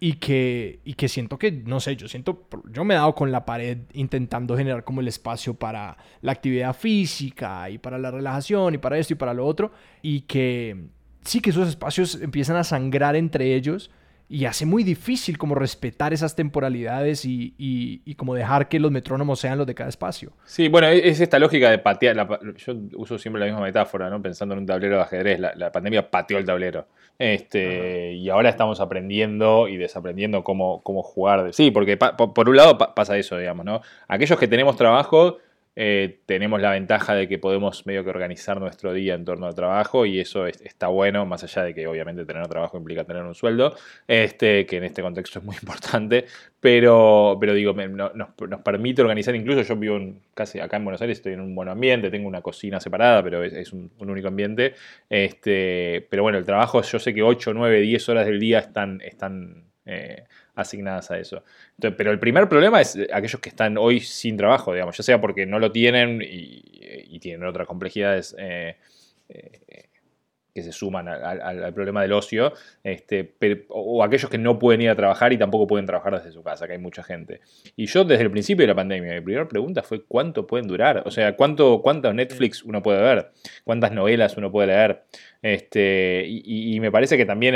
[0.00, 3.32] y que, y que siento que, no sé, yo siento, yo me he dado con
[3.32, 8.74] la pared intentando generar como el espacio para la actividad física y para la relajación
[8.74, 10.88] y para esto y para lo otro y que
[11.24, 13.90] sí que esos espacios empiezan a sangrar entre ellos
[14.26, 19.38] y hace muy difícil como respetar esas temporalidades y, y, como dejar que los metrónomos
[19.38, 20.32] sean los de cada espacio.
[20.44, 22.16] Sí, bueno, e-, es esta lógica de patear.
[22.56, 24.22] yo uso siempre la misma metáfora, ¿no?
[24.22, 25.38] Pensando en un tablero de ajedrez.
[25.38, 26.86] La, pandemia pateó el tablero.
[27.18, 31.52] Este, y ahora estamos aprendiendo y desaprendiendo cómo, cómo jugar.
[31.52, 33.82] Sí, porque por un lado pasa eso, digamos, ¿no?
[34.08, 35.36] Aquellos que tenemos trabajo
[35.76, 39.54] eh, tenemos la ventaja de que podemos medio que organizar nuestro día en torno al
[39.54, 43.34] trabajo y eso está bueno, más allá de que obviamente tener trabajo implica tener un
[43.34, 43.74] sueldo,
[44.06, 46.26] este, que en este contexto es muy importante,
[46.60, 49.98] pero, pero digo, nos, permite organizar, incluso yo vivo
[50.34, 53.42] casi acá en Buenos Aires, estoy en un buen ambiente, tengo una cocina separada, pero
[53.42, 54.74] es, un, único ambiente,
[55.08, 59.00] este, pero bueno, el trabajo, yo sé que 8, 9, 10 horas del día están...
[59.00, 61.42] están eh, asignadas a eso.
[61.78, 65.20] pero el primer problema es eh, aquellos que están hoy sin trabajo, digamos, ya sea
[65.20, 66.62] porque no lo tienen y,
[67.20, 68.76] tienen otras complejidades eh,
[69.30, 69.88] eh,
[70.54, 72.52] que se suman al, problema del ocio,
[72.82, 73.34] este,
[73.68, 76.66] o aquellos que no pueden ir a trabajar y tampoco pueden trabajar desde su casa,
[76.66, 77.40] que hay mucha gente.
[77.76, 81.02] Y yo desde el principio de la pandemia, mi primera pregunta fue cuánto pueden durar,
[81.06, 83.30] o sea, cuánto, cuánto Netflix uno puede ver,
[83.64, 85.04] cuántas novelas uno puede leer.
[85.40, 87.54] Este, y me parece que también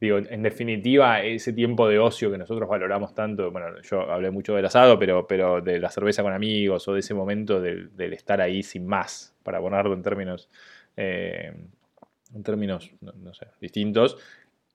[0.00, 4.54] digo, en definitiva, ese tiempo de ocio que nosotros valoramos tanto, bueno, yo hablé mucho
[4.54, 8.40] del asado, pero, pero de la cerveza con amigos o de ese momento del, estar
[8.40, 10.50] ahí sin más, para ponerlo en términos,
[10.96, 11.52] eh,
[12.34, 14.18] en términos, no, sé, distintos,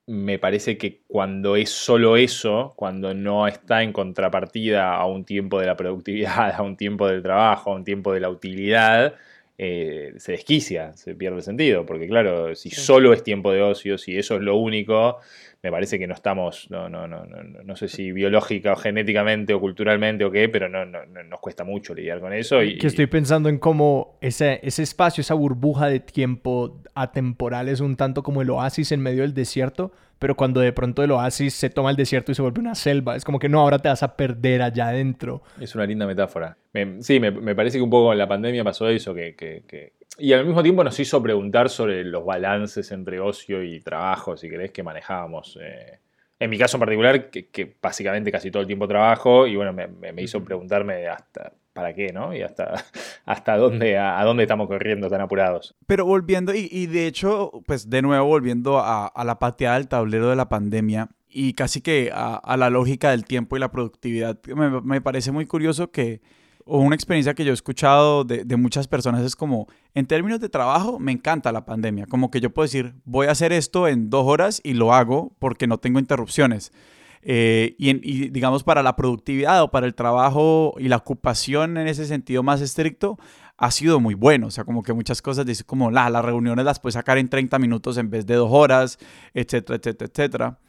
[0.08, 5.60] me parece que cuando es solo eso, cuando no está en contrapartida a un tiempo
[5.60, 9.16] de la productividad, a un tiempo del trabajo, a un tiempo de la utilidad,
[9.62, 13.98] eh, se desquicia, se pierde el sentido, porque claro, si solo es tiempo de ocio,
[13.98, 15.18] si eso es lo único,
[15.62, 19.54] me parece que no estamos, no, no, no, no, no sé si biológica o genéticamente
[19.54, 22.64] o culturalmente o qué, pero no, no, nos cuesta mucho lidiar con eso.
[22.64, 27.82] Y, que estoy pensando en cómo ese, ese espacio, esa burbuja de tiempo atemporal es
[27.82, 31.54] un tanto como el oasis en medio del desierto, pero cuando de pronto el oasis
[31.54, 33.88] se toma el desierto y se vuelve una selva, es como que no, ahora te
[33.88, 35.42] vas a perder allá adentro.
[35.60, 36.58] Es una linda metáfora.
[37.00, 40.34] sí, me, me, parece que un poco la pandemia pasó eso, que, que, que, Y
[40.34, 44.72] al mismo tiempo nos hizo preguntar sobre los balances entre ocio y trabajo, si querés,
[44.72, 45.58] que manejábamos.
[45.62, 46.00] Eh,
[46.38, 49.88] en mi caso en particular, que, básicamente casi todo el tiempo trabajo, y bueno, me,
[49.88, 52.36] me hizo preguntarme hasta para qué, ¿no?
[52.36, 52.84] Y hasta,
[53.26, 55.76] hasta dónde, a, dónde estamos corriendo tan apurados.
[55.88, 60.36] Pero volviendo, y, de hecho, pues de nuevo volviendo a, la pateada del tablero de
[60.36, 64.38] la pandemia y casi que a, la lógica del tiempo y la productividad,
[64.84, 66.22] me, parece muy curioso que,
[66.66, 70.42] o una experiencia que yo he escuchado de, de, muchas personas es como, en términos
[70.42, 73.88] de trabajo, me encanta la pandemia, como que yo puedo decir, voy a hacer esto
[73.88, 76.74] en dos horas y lo hago porque no tengo interrupciones.
[77.22, 82.06] Eh, y, digamos para la productividad o para el trabajo y la ocupación en ese
[82.06, 83.18] sentido más estricto
[83.58, 84.48] ha sido muy bueno.
[84.48, 87.28] O sea, como que muchas cosas dicen como la, las reuniones las puedes sacar en
[87.30, 88.98] 30 minutos en vez de dos horas,
[89.34, 90.60] etcétera, etcétera, etcétera.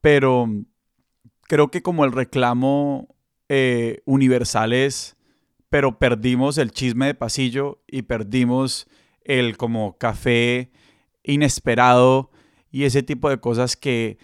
[0.00, 0.48] Pero
[1.42, 3.14] creo que como el reclamo
[3.48, 5.16] eh, universal es,
[5.68, 8.88] pero perdimos el chisme de pasillo y perdimos
[9.22, 10.70] el como café
[11.22, 12.30] inesperado
[12.70, 14.18] y ese tipo de cosas que,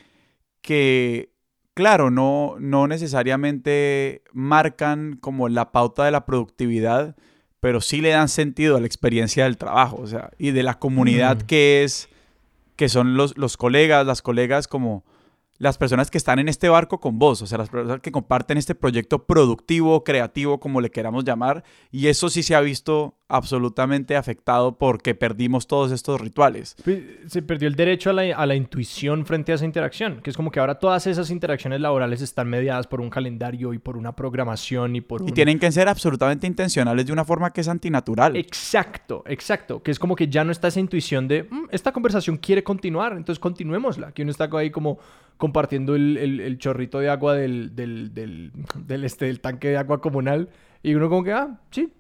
[0.63, 1.34] que
[1.75, 7.17] claro, no, no necesariamente marcan como la pauta de la productividad,
[7.61, 10.79] pero sí le dan sentido a la experiencia del trabajo, o sea, y de la
[10.79, 11.47] comunidad mm.
[11.47, 12.09] que es,
[12.77, 15.05] que son los, los colegas, las colegas como
[15.59, 18.59] las personas que están en este barco con vos, o sea, las personas que comparten
[18.59, 24.17] este proyecto productivo, creativo, como le queramos llamar, y eso sí se ha visto absolutamente
[24.17, 26.77] afectado porque perdimos todos estos rituales.
[27.27, 30.37] Se perdió el derecho a la, a la, intuición frente a esa interacción, que es
[30.37, 34.15] como que ahora todas esas interacciones laborales están mediadas por un calendario y por una
[34.15, 38.37] programación y por Y tienen que ser absolutamente intencionales de una forma que es antinatural.
[38.37, 42.37] Exacto, exacto, que es como que ya no está esa intuición de, mm, esta conversación
[42.37, 44.99] quiere continuar, entonces continuémosla, que uno está ahí como
[45.37, 50.49] compartiendo el, el, chorrito de agua del, del, del, este, del tanque de agua comunal
[50.85, 51.91] y uno como que, ah, sí,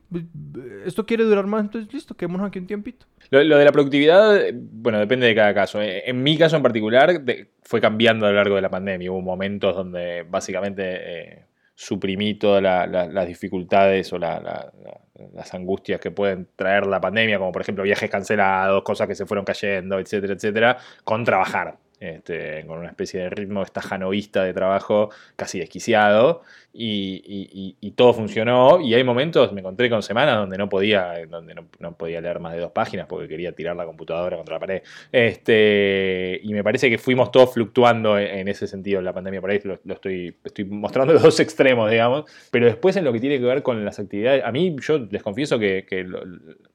[0.84, 3.06] esto quiere durar más, entonces listo, quedémonos aquí un tiempito.
[3.30, 5.80] Lo, de la productividad, bueno, depende de cada caso.
[5.80, 7.22] Eh, en mi caso en particular,
[7.62, 9.10] fue cambiando a lo largo de la pandemia.
[9.10, 16.86] Hubo momentos donde básicamente eh, suprimí todas las dificultades o las angustias que pueden traer
[16.86, 21.24] la pandemia, como por ejemplo viajes cancelados, cosas que se fueron cayendo, etcétera, etcétera, con
[21.24, 21.78] trabajar.
[22.04, 26.42] Este, con una especie de ritmo estajanoísta de trabajo casi desquiciado
[26.76, 31.96] y, todo funcionó y hay momentos, me encontré con semanas donde no podía, donde no,
[31.96, 34.82] podía leer más de dos páginas porque quería tirar la computadora contra la pared.
[35.12, 39.50] Este, y me parece que fuimos todos fluctuando en, ese sentido en la pandemia, por
[39.50, 43.38] ahí lo, estoy, estoy mostrando los dos extremos, digamos, pero después en lo que tiene
[43.38, 45.84] que ver con las actividades, a mí yo les confieso que,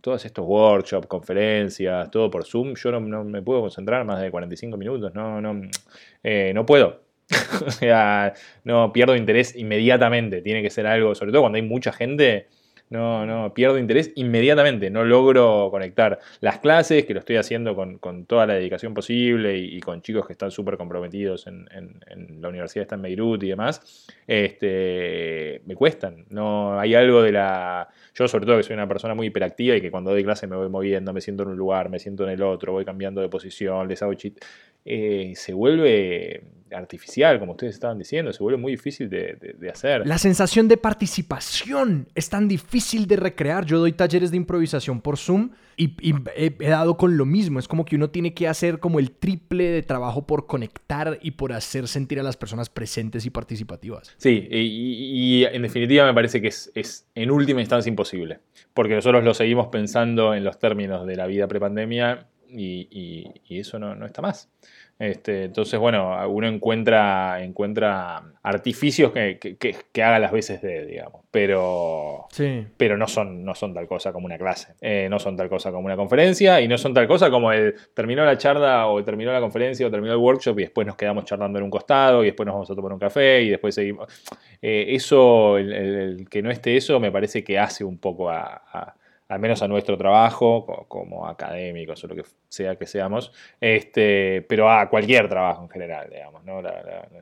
[0.01, 4.77] todos estos workshops, conferencias, todo por Zoom, yo no, me puedo concentrar más de 45
[4.77, 5.61] minutos, no, no,
[6.23, 7.08] eh, no puedo.
[7.65, 10.41] o sea, no pierdo interés inmediatamente.
[10.41, 12.47] Tiene que ser algo, sobre todo cuando hay mucha gente,
[12.89, 16.19] no, no, pierdo interés inmediatamente, no logro conectar.
[16.41, 20.33] Las clases, que lo estoy haciendo con, toda la dedicación posible y, con chicos que
[20.33, 21.67] están súper comprometidos en,
[22.41, 26.25] la universidad, está en Beirut y demás, este, me cuestan.
[26.29, 27.89] No, hay algo de la...
[28.15, 30.55] Yo sobre todo que soy una persona muy hiperactiva y que cuando doy clase me
[30.55, 33.29] voy moviendo, me siento en un lugar, me siento en el otro, voy cambiando de
[33.29, 34.39] posición, les hago chit...
[34.85, 40.05] Eh, se vuelve artificial, como ustedes estaban diciendo, se vuelve muy difícil de, hacer.
[40.07, 43.65] La sensación de participación es tan difícil de recrear.
[43.65, 45.93] Yo doy talleres de improvisación por Zoom y,
[46.35, 47.59] he, dado con lo mismo.
[47.59, 51.31] Es como que uno tiene que hacer como el triple de trabajo por conectar y
[51.31, 54.15] por hacer sentir a las personas presentes y participativas.
[54.17, 58.39] Sí, y, en definitiva me parece que es, en última instancia imposible,
[58.73, 63.77] porque nosotros lo seguimos pensando en los términos de la vida prepandemia y, y eso
[63.79, 64.49] no está más.
[64.99, 72.27] Este, entonces, bueno, uno encuentra, encuentra artificios que, que, haga las veces de, digamos, pero,
[72.75, 75.71] pero no, son, no son tal cosa como una clase, eh, no son tal cosa
[75.71, 79.31] como una conferencia y no son tal cosa como el terminó la charla o terminó
[79.31, 82.27] la conferencia o terminó el workshop y después nos quedamos charlando en un costado y
[82.27, 84.09] después nos vamos a tomar un café y después seguimos.
[84.61, 88.98] Eh, eso, el, que no esté eso, me parece que hace un poco a
[89.29, 94.71] al menos a nuestro trabajo, como académicos o lo que sea que seamos, este, pero
[94.71, 96.61] a cualquier trabajo en general, digamos, ¿no?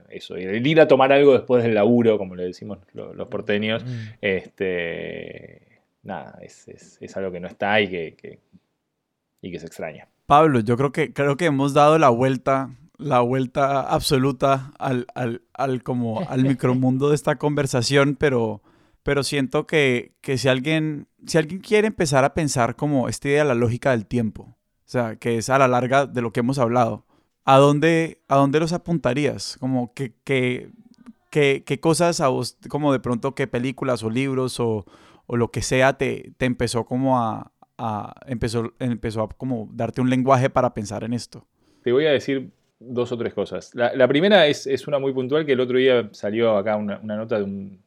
[0.10, 0.38] eso.
[0.38, 3.98] Y el ir a tomar algo después del laburo, como le decimos los, porteños, mm.
[4.22, 8.40] este, nada, es, algo que no está y que,
[9.42, 10.08] y que se extraña.
[10.26, 15.44] Pablo, yo creo que, creo que hemos dado la vuelta la vuelta absoluta al, al,
[15.54, 18.64] al, como al micromundo de esta conversación, pero
[19.08, 23.48] pero siento que, si, alguien, si alguien quiere empezar a pensar como esta idea de
[23.48, 26.60] la lógica del tiempo, o sea, que es a la larga de lo que hemos
[26.60, 27.06] hablado,
[27.46, 29.56] ¿a dónde, a dónde los apuntarías?
[29.62, 30.12] Como que,
[31.32, 34.86] qué cosas a vos, como de pronto qué películas o libros o,
[35.30, 37.54] lo que sea te, te empezó como a,
[38.26, 41.48] empezó, empezó a como darte un lenguaje para pensar en esto?
[41.82, 42.52] Te voy a decir
[42.82, 43.74] dos o tres cosas.
[43.74, 47.46] La, primera es, una muy puntual que el otro día salió acá una nota de
[47.46, 47.87] un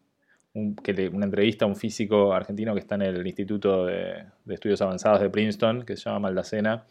[1.13, 5.31] una entrevista a un físico argentino que está en el Instituto de, Estudios Avanzados de
[5.31, 6.85] Princeton, que se llama Maldacena,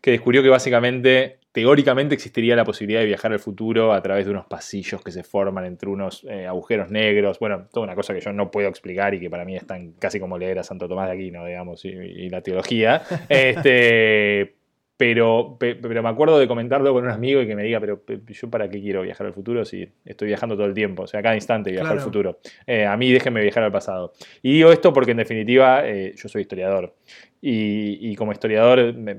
[0.00, 4.30] que descubrió que básicamente, teóricamente, existiría la posibilidad de viajar al futuro a través de
[4.30, 7.38] unos pasillos que se forman entre unos eh, agujeros negros.
[7.38, 9.92] Bueno, toda una cosa que yo no puedo explicar y que para mí es tan
[9.92, 13.02] casi como leer a Santo Tomás de Aquino, digamos, y, y la teología.
[13.28, 14.56] Este,
[14.96, 18.50] pero, pero me acuerdo de comentarlo con un amigo y que me diga, pero yo
[18.50, 21.34] para qué quiero viajar al futuro si estoy viajando todo el tiempo, o sea, cada
[21.34, 22.38] instante viajar al futuro.
[22.66, 24.12] Eh, a mí déjenme viajar al pasado.
[24.42, 26.94] Y digo esto porque en definitiva eh, yo soy historiador.
[27.42, 29.16] Y, y como historiador me,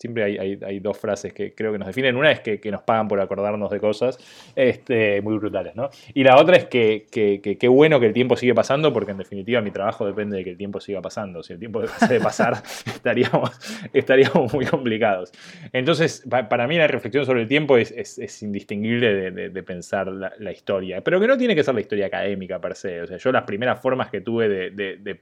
[0.00, 2.16] Siempre hay, dos frases que creo que nos definen.
[2.16, 4.16] Una es que, nos pagan por acordarnos de cosas
[4.56, 5.90] este, muy brutales, ¿no?
[6.14, 9.60] Y la otra es que qué bueno que el tiempo sigue pasando, porque en definitiva
[9.60, 11.42] mi trabajo depende de que el tiempo siga pasando.
[11.42, 12.54] Si el tiempo dejase de pasar,
[12.86, 13.50] estaríamos,
[13.92, 15.32] estaríamos muy complicados.
[15.70, 21.02] Entonces, para mí la reflexión sobre el tiempo es, indistinguible de, pensar la, historia.
[21.02, 23.02] Pero que no tiene que ser la historia académica per se.
[23.02, 25.20] O sea, yo las primeras formas que tuve de de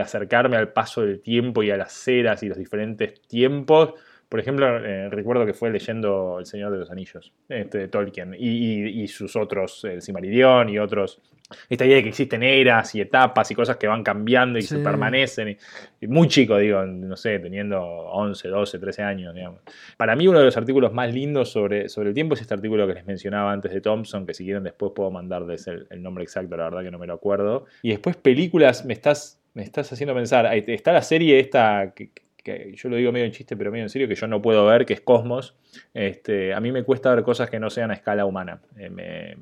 [0.00, 3.94] acercarme al paso del tiempo y a las eras y los diferentes tiempos.
[4.30, 8.36] Por ejemplo, eh, recuerdo que fue leyendo El Señor de los Anillos, este, de Tolkien,
[8.38, 11.20] y, sus otros, el Simaridión y otros.
[11.68, 14.78] Esta idea de que existen eras y etapas y cosas que van cambiando y se
[14.78, 15.58] permanecen.
[16.00, 19.62] Y, muy chico, digo, no sé, teniendo 11, 12, 13 años, digamos.
[19.96, 22.86] Para mí, uno de los artículos más lindos sobre, sobre el tiempo es este artículo
[22.86, 26.22] que les mencionaba antes de Thompson, que si quieren después puedo mandarles el, el nombre
[26.22, 27.64] exacto, la verdad que no me lo acuerdo.
[27.82, 30.46] Y después, películas, me estás me estás haciendo pensar.
[30.54, 32.10] Está la serie esta que,
[32.42, 34.66] que yo lo digo medio en chiste, pero medio en serio, que yo no puedo
[34.66, 35.56] ver, que es Cosmos.
[35.94, 38.60] Este, a mí me cuesta ver cosas que no sean a escala humana.
[38.76, 39.36] Eh,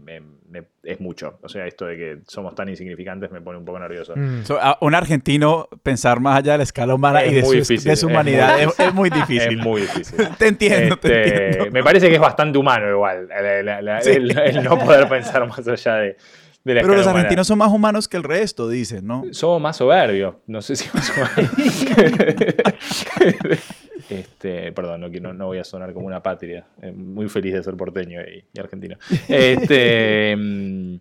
[0.83, 1.39] es mucho.
[1.43, 4.15] O sea, esto de que somos tan insignificantes me pone un poco nervioso.
[4.17, 4.43] Mm.
[4.81, 7.43] un argentino pensar más allá de la escala humana y de
[7.97, 9.59] su, humanidad es muy, difícil.
[9.59, 10.29] Es muy difícil.
[10.39, 11.71] te entiendo, te este, entiendo.
[11.73, 16.17] Me parece que es bastante humano igual, el no poder pensar más allá de
[16.75, 19.25] pero los argentinos son más humanos que el resto, dicen, ¿no?
[19.33, 20.37] Somos más soberbios.
[20.47, 21.13] No sé si más
[24.11, 26.67] este, perdón, no, no, voy a sonar como una patria.
[26.83, 28.97] Eh, muy feliz de ser porteño y, argentino.
[29.29, 30.97] Este, mm,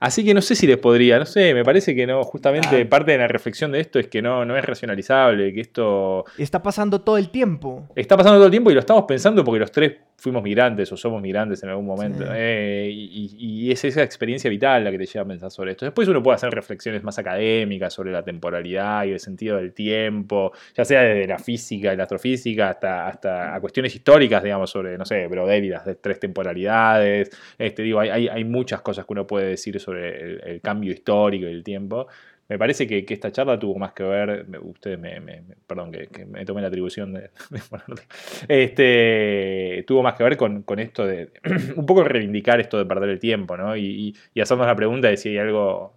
[0.00, 3.12] así que no sé si les podría, no sé, me parece que no, justamente parte
[3.12, 6.24] de la reflexión de esto es que no, no es racionalizable, que esto...
[6.38, 7.88] Está pasando todo el tiempo.
[7.94, 10.96] Está pasando todo el tiempo y lo estamos pensando porque los tres fuimos migrantes o
[10.96, 12.24] somos migrantes en algún momento.
[12.32, 15.84] Eh, y, es esa experiencia vital la que te lleva a pensar sobre esto.
[15.84, 20.52] Después uno puede hacer reflexiones más académicas sobre la temporalidad y el sentido del tiempo,
[20.76, 24.98] ya sea desde la física y la astrofísica hasta, hasta a cuestiones históricas, digamos, sobre,
[24.98, 27.30] no sé, Brodéridas de tres temporalidades.
[27.56, 31.52] Este, digo, hay, hay, muchas cosas que uno puede decir sobre el cambio histórico y
[31.52, 32.08] el tiempo.
[32.50, 36.60] Me parece que, esta charla tuvo más que ver, ustedes me, perdón, que, me tomé
[36.60, 37.30] la atribución de,
[38.48, 41.30] este, tuvo más que ver con, esto de
[41.76, 43.76] un poco reivindicar esto de perder el tiempo, ¿no?
[43.76, 45.94] Y, hacernos la pregunta de si hay algo,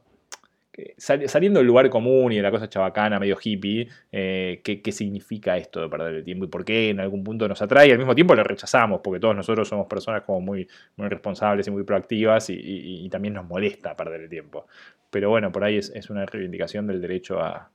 [0.98, 5.82] saliendo del lugar común y de la cosa chabacana, medio hippie, eh, ¿qué, significa esto
[5.82, 8.16] de perder el tiempo y por qué en algún punto nos atrae y al mismo
[8.16, 12.50] tiempo lo rechazamos, porque todos nosotros somos personas como muy, muy responsables y muy proactivas
[12.50, 14.66] y, también nos molesta perder el tiempo.
[15.12, 17.70] Pero bueno, por ahí es, una reivindicación del derecho a,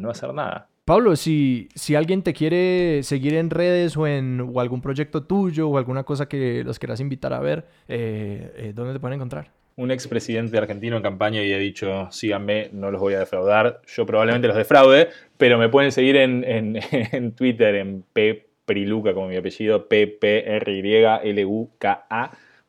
[0.00, 0.68] no hacer nada.
[0.86, 5.68] Pablo, si, si alguien te quiere seguir en redes o en o algún proyecto tuyo
[5.68, 9.61] o alguna cosa que los quieras invitar a ver, eh, eh, ¿dónde te pueden encontrar?
[9.76, 13.80] Un expresidente argentino en campaña y ha dicho, síganme, no los voy a defraudar.
[13.86, 15.08] Yo probablemente los defraude,
[15.38, 18.48] pero me pueden seguir en, en, Twitter en P.
[18.64, 21.18] Priluca, como mi apellido, P-P-R-Y-L-U-K-A,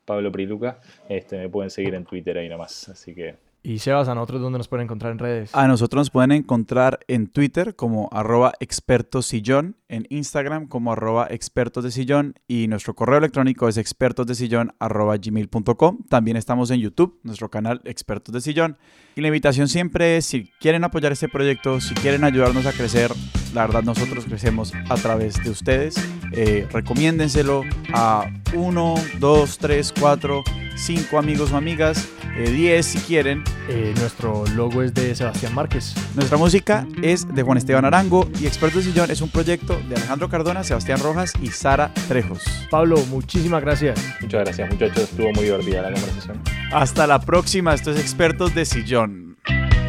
[0.04, 0.80] Pablo Priluca.
[1.08, 4.58] Este, me pueden seguir en Twitter ahí nomás, así que y Sebas, ¿a nosotros dónde
[4.58, 5.54] nos pueden encontrar en redes?
[5.54, 11.82] A nosotros nos pueden encontrar en Twitter como arroba expertosillón, en Instagram como arroba expertos
[11.82, 16.04] de sillón y nuestro correo electrónico es expertosdesillón arroba gmail.com.
[16.10, 18.76] También estamos en YouTube, nuestro canal Expertos de Sillón.
[19.16, 23.12] Y la invitación siempre es, si quieren apoyar este proyecto, si quieren ayudarnos a crecer,
[23.54, 25.94] la verdad nosotros crecemos a través de ustedes.
[26.32, 27.62] Eh, recomiéndenselo
[27.92, 30.42] a uno, dos, tres, cuatro,
[30.76, 33.44] cinco amigos o amigas 10 eh, si quieren.
[33.68, 35.94] Eh, nuestro logo es de Sebastián Márquez.
[36.14, 39.94] Nuestra música es de Juan Esteban Arango y Experto de Sillón es un proyecto de
[39.94, 42.42] Alejandro Cardona, Sebastián Rojas y Sara Trejos.
[42.70, 43.98] Pablo, muchísimas gracias.
[44.20, 46.40] Muchas gracias muchachos, estuvo muy divertida la conversación.
[46.72, 49.03] Hasta la próxima, esto es Expertos de Sillón.
[49.46, 49.83] thank you